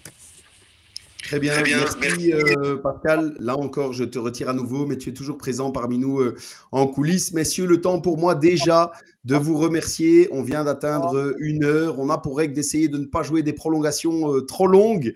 [1.23, 1.53] Très bien,
[2.01, 3.35] merci, euh, Pascal.
[3.39, 6.35] Là encore, je te retire à nouveau, mais tu es toujours présent parmi nous euh,
[6.71, 7.33] en coulisses.
[7.33, 8.91] Messieurs, le temps pour moi déjà
[9.25, 10.29] de vous remercier.
[10.31, 11.99] On vient d'atteindre une heure.
[11.99, 15.15] On a pour règle d'essayer de ne pas jouer des prolongations euh, trop longues.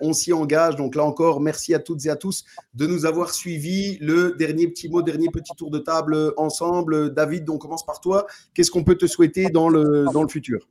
[0.00, 0.76] on s'y engage.
[0.76, 2.44] Donc là encore, merci à toutes et à tous
[2.74, 3.98] de nous avoir suivis.
[4.00, 7.14] Le dernier petit mot, dernier petit tour de table ensemble.
[7.14, 8.26] David, on commence par toi.
[8.54, 10.68] Qu'est-ce qu'on peut te souhaiter dans le, dans le futur?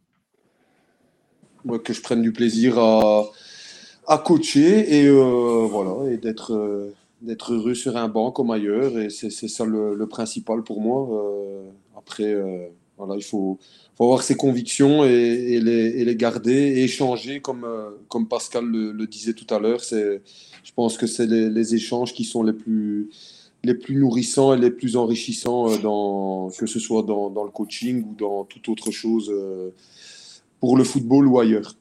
[1.84, 3.26] Que je prenne du plaisir à
[4.08, 8.98] à coacher et euh, voilà et d'être euh, d'être heureux sur un banc comme ailleurs
[8.98, 11.10] et c'est ça le, principal pour moi.
[11.12, 12.36] Euh, après
[12.98, 13.60] voilà il faut,
[13.96, 17.68] faut, avoir ses convictions et, les, et, les, garder et échanger comme
[18.08, 19.84] comme Pascal le, disait tout à l'heure.
[19.84, 20.22] C'est
[20.64, 23.10] je pense que c'est les, les, échanges qui sont les plus
[23.64, 28.06] les plus nourrissants et les plus enrichissants dans que ce soit dans, dans le coaching
[28.06, 29.34] ou dans toute autre chose
[30.62, 31.74] pour le football ou ailleurs.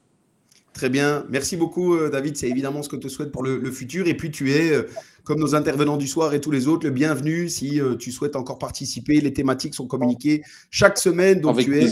[0.76, 1.24] Très bien.
[1.30, 2.36] Merci beaucoup, euh, David.
[2.36, 4.06] C'est évidemment ce que te souhaite pour le, futur.
[4.08, 4.82] Et puis, tu es, euh,
[5.24, 8.36] comme nos intervenants du soir et tous les autres, le bienvenu si euh, tu souhaites
[8.36, 9.22] encore participer.
[9.22, 11.40] Les thématiques sont communiquées chaque semaine.
[11.40, 11.86] Donc, tu, es,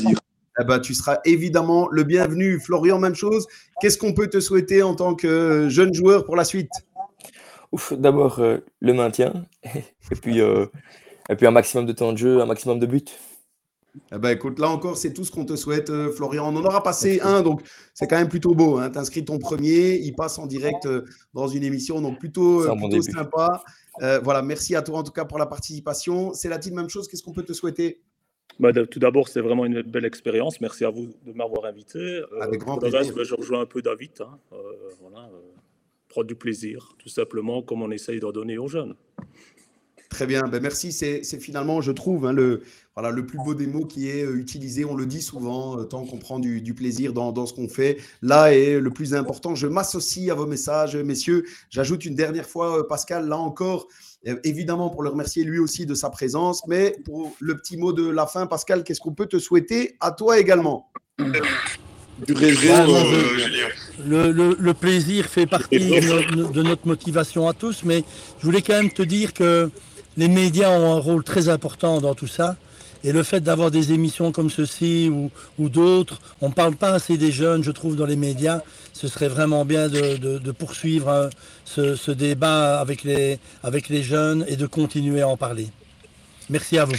[0.61, 2.61] eh ben, tu seras évidemment le bienvenu.
[2.61, 3.47] Florian, même chose.
[3.81, 6.69] Qu'est-ce qu'on peut te souhaiter en tant que jeune joueur pour la suite?
[7.91, 8.43] D'abord,
[8.81, 9.47] le maintien.
[9.65, 13.03] et, puis, et puis, un maximum de temps de jeu, un maximum de buts.
[14.13, 16.53] Eh ben, écoute, là encore, c'est tout ce qu'on te souhaite, euh, Florian.
[16.53, 17.63] On en aura passé un, donc
[17.95, 18.79] c'est quand même plutôt beau.
[18.79, 18.91] Hein.
[18.91, 23.01] Tu inscris ton premier, il passe en direct euh, dans une émission, donc plutôt, euh,
[23.03, 23.63] sympa.
[24.23, 26.33] voilà, merci à toi en tout cas pour la participation.
[26.35, 28.03] C'est la même chose, qu'est-ce qu'on peut te souhaiter?
[28.59, 30.61] Bah, tout d'abord, c'est vraiment une belle expérience.
[30.61, 32.23] Merci à vous de m'avoir invité.
[32.41, 33.15] Avec grand plaisir.
[33.15, 34.11] Bah, je rejoins un peu David.
[34.21, 34.39] Hein.
[35.01, 35.29] voilà,
[36.09, 38.95] prendre du plaisir, tout simplement, comme on essaye de donner aux jeunes.
[40.11, 40.93] Très bien, ben merci.
[40.93, 42.63] C'est finalement, je trouve, hein, le,
[42.95, 44.85] voilà, le plus beau des mots qui est euh, utilisé.
[44.85, 47.99] On le dit souvent, euh, tant qu'on prend du, plaisir dans, dans ce qu'on fait.
[48.23, 49.55] Là est le plus important.
[49.55, 51.45] Je m'associe à vos messages, messieurs.
[51.71, 53.89] J'ajoute une dernière fois, euh, Pascal, là encore,
[54.43, 56.63] évidemment pour le remercier lui aussi de sa présence.
[56.69, 60.13] Mais pour le petit mot de la fin, Pascal, qu'est-ce qu'on peut te souhaiter à
[60.13, 60.91] toi également?
[61.19, 62.71] Du réseau,
[64.07, 68.05] le, le, le, plaisir fait partie de, de notre motivation à tous, mais
[68.39, 69.69] je voulais quand même te dire que
[70.17, 72.57] les médias ont un rôle très important dans tout ça.
[73.03, 75.11] Et le fait d'avoir des émissions comme ceci
[75.59, 78.63] ou, d'autres, on ne parle pas assez des jeunes, je trouve, dans les médias.
[78.95, 81.31] Ce serait vraiment bien de, poursuivre hein,
[81.67, 85.69] ce, débat avec les jeunes et de continuer à en parler.
[86.49, 86.95] Merci à vous.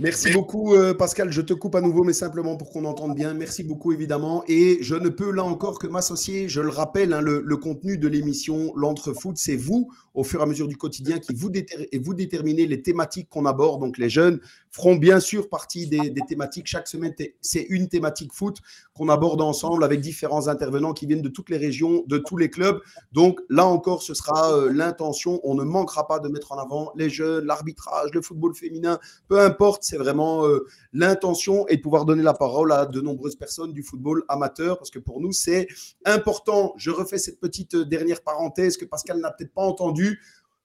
[0.00, 1.32] Merci beaucoup, euh, Pascal.
[1.32, 3.34] Je te coupe à nouveau, mais simplement pour qu'on entende bien.
[3.34, 4.44] Merci beaucoup, évidemment.
[4.46, 6.48] Et je ne peux là encore que m'associer.
[6.48, 10.46] Je le rappelle, hein, le, contenu de l'émission L'Entre-Foot, c'est vous, au fur et à
[10.46, 13.80] mesure du quotidien, qui vous, et vous déterminez les thématiques qu'on aborde.
[13.80, 14.38] Donc, les jeunes
[14.70, 16.68] feront bien sûr partie des, thématiques.
[16.68, 18.58] Chaque semaine, c'est une thématique foot
[18.94, 22.50] qu'on aborde ensemble avec différents intervenants qui viennent de toutes les régions, de tous les
[22.50, 22.80] clubs.
[23.10, 25.40] Donc, là encore, ce sera euh, l'intention.
[25.42, 29.40] On ne manquera pas de mettre en avant les jeunes, l'arbitrage, le football féminin, peu
[29.40, 33.72] importe c'est vraiment euh, l'intention et de pouvoir donner la parole à de nombreuses personnes
[33.72, 35.66] du football amateur, parce que pour nous, c'est
[36.04, 36.74] important.
[36.76, 40.20] Je refais cette petite euh, dernière parenthèse que Pascal n'a peut-être pas entendue.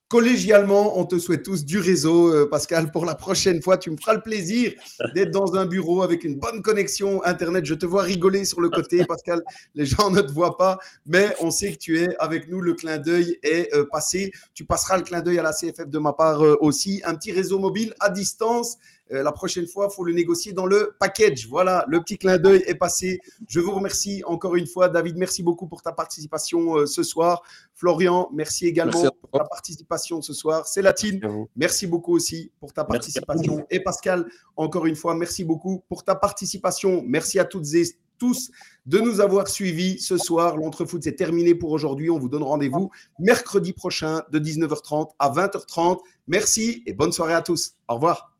[0.08, 2.92] Collégialement, on te souhaite tous du réseau, euh, Pascal.
[2.92, 4.72] Pour la prochaine fois, tu me feras le plaisir
[5.14, 7.64] d'être dans un bureau avec une bonne connexion Internet.
[7.64, 9.42] Je te vois rigoler sur le côté, Pascal.
[9.74, 12.60] Les gens ne te voient pas, mais on sait que tu es avec nous.
[12.60, 14.30] Le clin d'œil est passé.
[14.52, 17.00] Tu passeras le clin d'œil à la CFF de ma part aussi.
[17.04, 18.76] Un petit réseau mobile à distance
[19.12, 21.46] euh, la prochaine fois, il faut le négocier dans le package.
[21.48, 23.20] Voilà, le petit clin d'œil est passé.
[23.46, 24.88] Je vous remercie encore une fois.
[24.88, 27.42] David, merci beaucoup pour ta participation euh, ce soir.
[27.74, 30.66] Florian, merci également pour ta participation ce soir.
[30.66, 31.20] Célatine,
[31.56, 33.66] merci beaucoup aussi pour ta participation.
[33.70, 34.26] Et Pascal,
[34.56, 37.02] encore une fois, merci beaucoup pour ta participation.
[37.06, 37.84] Merci à toutes et
[38.18, 38.50] tous
[38.86, 40.56] de nous avoir suivis ce soir.
[40.56, 42.10] L'entrefoot, c'est terminé pour aujourd'hui.
[42.10, 46.00] On vous donne rendez-vous mercredi prochain de 19h30 à 20h30.
[46.26, 47.74] Merci et bonne soirée à tous.
[47.88, 48.33] Au revoir.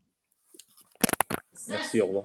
[1.69, 2.25] Merci, au revoir.